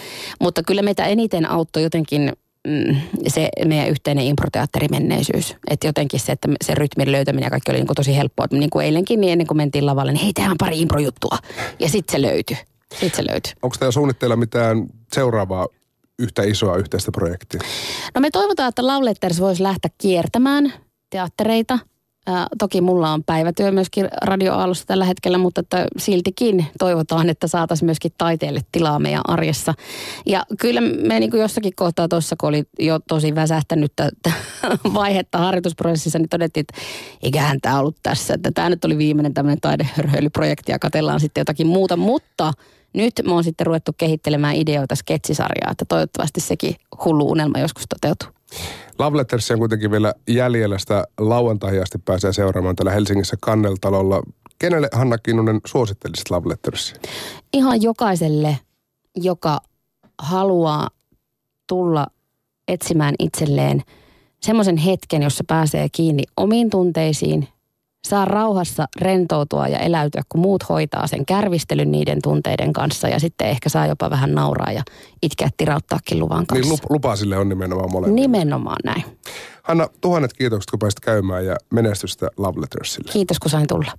Mutta 0.41 0.63
kyllä 0.63 0.81
meitä 0.81 1.05
eniten 1.05 1.49
auttoi 1.49 1.83
jotenkin 1.83 2.33
mm, 2.67 2.95
se 3.27 3.49
meidän 3.65 3.89
yhteinen 3.89 4.25
improteatterimenneisyys. 4.25 5.55
Että 5.69 5.87
jotenkin 5.87 6.19
se, 6.19 6.31
että 6.31 6.47
se 6.63 6.75
rytmin 6.75 7.11
löytäminen 7.11 7.47
ja 7.47 7.49
kaikki 7.49 7.71
oli 7.71 7.79
niin 7.79 7.87
kuin 7.87 7.95
tosi 7.95 8.17
helppoa. 8.17 8.45
Niin 8.51 8.69
kuin 8.69 8.85
eilenkin, 8.85 9.21
niin 9.21 9.31
ennen 9.31 9.47
kuin 9.47 9.57
mentiin 9.57 9.85
lavalle, 9.85 10.11
niin 10.11 10.23
hei, 10.23 10.33
tehdään 10.33 10.57
pari 10.59 10.81
improjuttua. 10.81 11.37
Ja 11.79 11.89
sitten 11.89 12.11
se 12.11 12.21
löytyi. 12.21 12.57
Sitten 12.99 13.25
se 13.25 13.31
löytyi. 13.31 13.53
Onko 13.61 13.75
teillä 13.79 13.91
suunnitteilla 13.91 14.35
mitään 14.35 14.85
seuraavaa 15.13 15.67
yhtä 16.19 16.43
isoa 16.43 16.77
yhteistä 16.77 17.11
projektia? 17.11 17.61
No 18.15 18.21
me 18.21 18.29
toivotaan, 18.31 18.69
että 18.69 18.87
Lauletters 18.87 19.39
voisi 19.39 19.63
lähteä 19.63 19.91
kiertämään 19.97 20.73
teattereita. 21.13 21.79
Ää, 22.27 22.47
toki 22.59 22.81
mulla 22.81 23.13
on 23.13 23.23
päivätyö 23.23 23.71
myöskin 23.71 24.07
radioaalussa 24.21 24.85
tällä 24.85 25.05
hetkellä, 25.05 25.37
mutta 25.37 25.61
että 25.61 25.85
siltikin 25.97 26.65
toivotaan, 26.79 27.29
että 27.29 27.47
saataisiin 27.47 27.87
myöskin 27.87 28.11
taiteelle 28.17 28.61
tilaa 28.71 28.99
meidän 28.99 29.21
arjessa. 29.27 29.73
Ja 30.25 30.45
kyllä 30.59 30.81
me 30.81 31.19
niin 31.19 31.31
kuin 31.31 31.41
jossakin 31.41 31.73
kohtaa 31.75 32.07
tuossa, 32.07 32.35
kun 32.39 32.49
oli 32.49 32.63
jo 32.79 32.99
tosi 33.07 33.35
väsähtänyt 33.35 33.93
vaihetta 34.93 35.37
harjoitusprosessissa, 35.37 36.19
niin 36.19 36.29
todettiin, 36.29 36.65
että 36.69 36.81
eiköhän 37.23 37.61
tämä 37.61 37.79
ollut 37.79 37.97
tässä. 38.03 38.33
Että 38.33 38.51
tämä 38.51 38.69
nyt 38.69 38.85
oli 38.85 38.97
viimeinen 38.97 39.33
tämmöinen 39.33 39.61
taidehörhöilyprojekti 39.61 40.71
ja 40.71 40.79
katellaan 40.79 41.19
sitten 41.19 41.41
jotakin 41.41 41.67
muuta, 41.67 41.97
mutta 41.97 42.53
nyt 42.93 43.13
me 43.25 43.33
on 43.33 43.43
sitten 43.43 43.67
ruvettu 43.67 43.91
kehittelemään 43.97 44.55
ideoita 44.55 44.95
sketsisarjaa, 44.95 45.71
että 45.71 45.85
toivottavasti 45.85 46.39
sekin 46.39 46.75
hullu 47.05 47.31
unelma 47.31 47.59
joskus 47.59 47.83
toteutuu. 47.89 48.42
Love 48.99 49.17
Letters 49.17 49.51
on 49.51 49.59
kuitenkin 49.59 49.91
vielä 49.91 50.13
jäljellä 50.27 50.77
sitä 50.77 51.07
lauantaihin 51.19 51.81
asti 51.81 51.97
pääsee 51.97 52.33
seuraamaan 52.33 52.75
täällä 52.75 52.91
Helsingissä 52.91 53.35
Kanneltalolla. 53.41 54.23
Kenelle 54.59 54.89
Hanna 54.91 55.17
Kinnunen 55.17 55.61
suosittelisit 55.65 56.29
Love 56.29 56.49
Lettersia? 56.49 56.95
Ihan 57.53 57.81
jokaiselle, 57.81 58.57
joka 59.15 59.59
haluaa 60.21 60.89
tulla 61.67 62.07
etsimään 62.67 63.15
itselleen 63.19 63.81
semmoisen 64.41 64.77
hetken, 64.77 65.21
jossa 65.21 65.43
pääsee 65.47 65.87
kiinni 65.91 66.23
omiin 66.37 66.69
tunteisiin, 66.69 67.47
saa 68.07 68.25
rauhassa 68.25 68.87
rentoutua 69.01 69.67
ja 69.67 69.79
eläytyä, 69.79 70.21
kun 70.29 70.41
muut 70.41 70.69
hoitaa 70.69 71.07
sen 71.07 71.25
kärvistelyn 71.25 71.91
niiden 71.91 72.19
tunteiden 72.23 72.73
kanssa 72.73 73.07
ja 73.07 73.19
sitten 73.19 73.47
ehkä 73.47 73.69
saa 73.69 73.87
jopa 73.87 74.09
vähän 74.09 74.35
nauraa 74.35 74.71
ja 74.71 74.83
itkeä 75.21 75.49
tirauttaakin 75.57 76.19
luvan 76.19 76.45
kanssa. 76.45 76.69
Niin 76.69 76.79
lupa 76.89 77.15
sille 77.15 77.37
on 77.37 77.49
nimenomaan 77.49 77.91
molemmille. 77.91 78.21
Nimenomaan 78.21 78.79
näin. 78.83 79.03
Hanna, 79.63 79.87
tuhannet 80.01 80.33
kiitokset, 80.33 80.71
kun 80.71 80.79
pääsit 80.79 80.99
käymään 80.99 81.45
ja 81.45 81.55
menestystä 81.69 82.27
Love 82.37 82.61
Lettersille. 82.61 83.11
Kiitos, 83.11 83.39
kun 83.39 83.51
sain 83.51 83.67
tulla. 83.67 83.91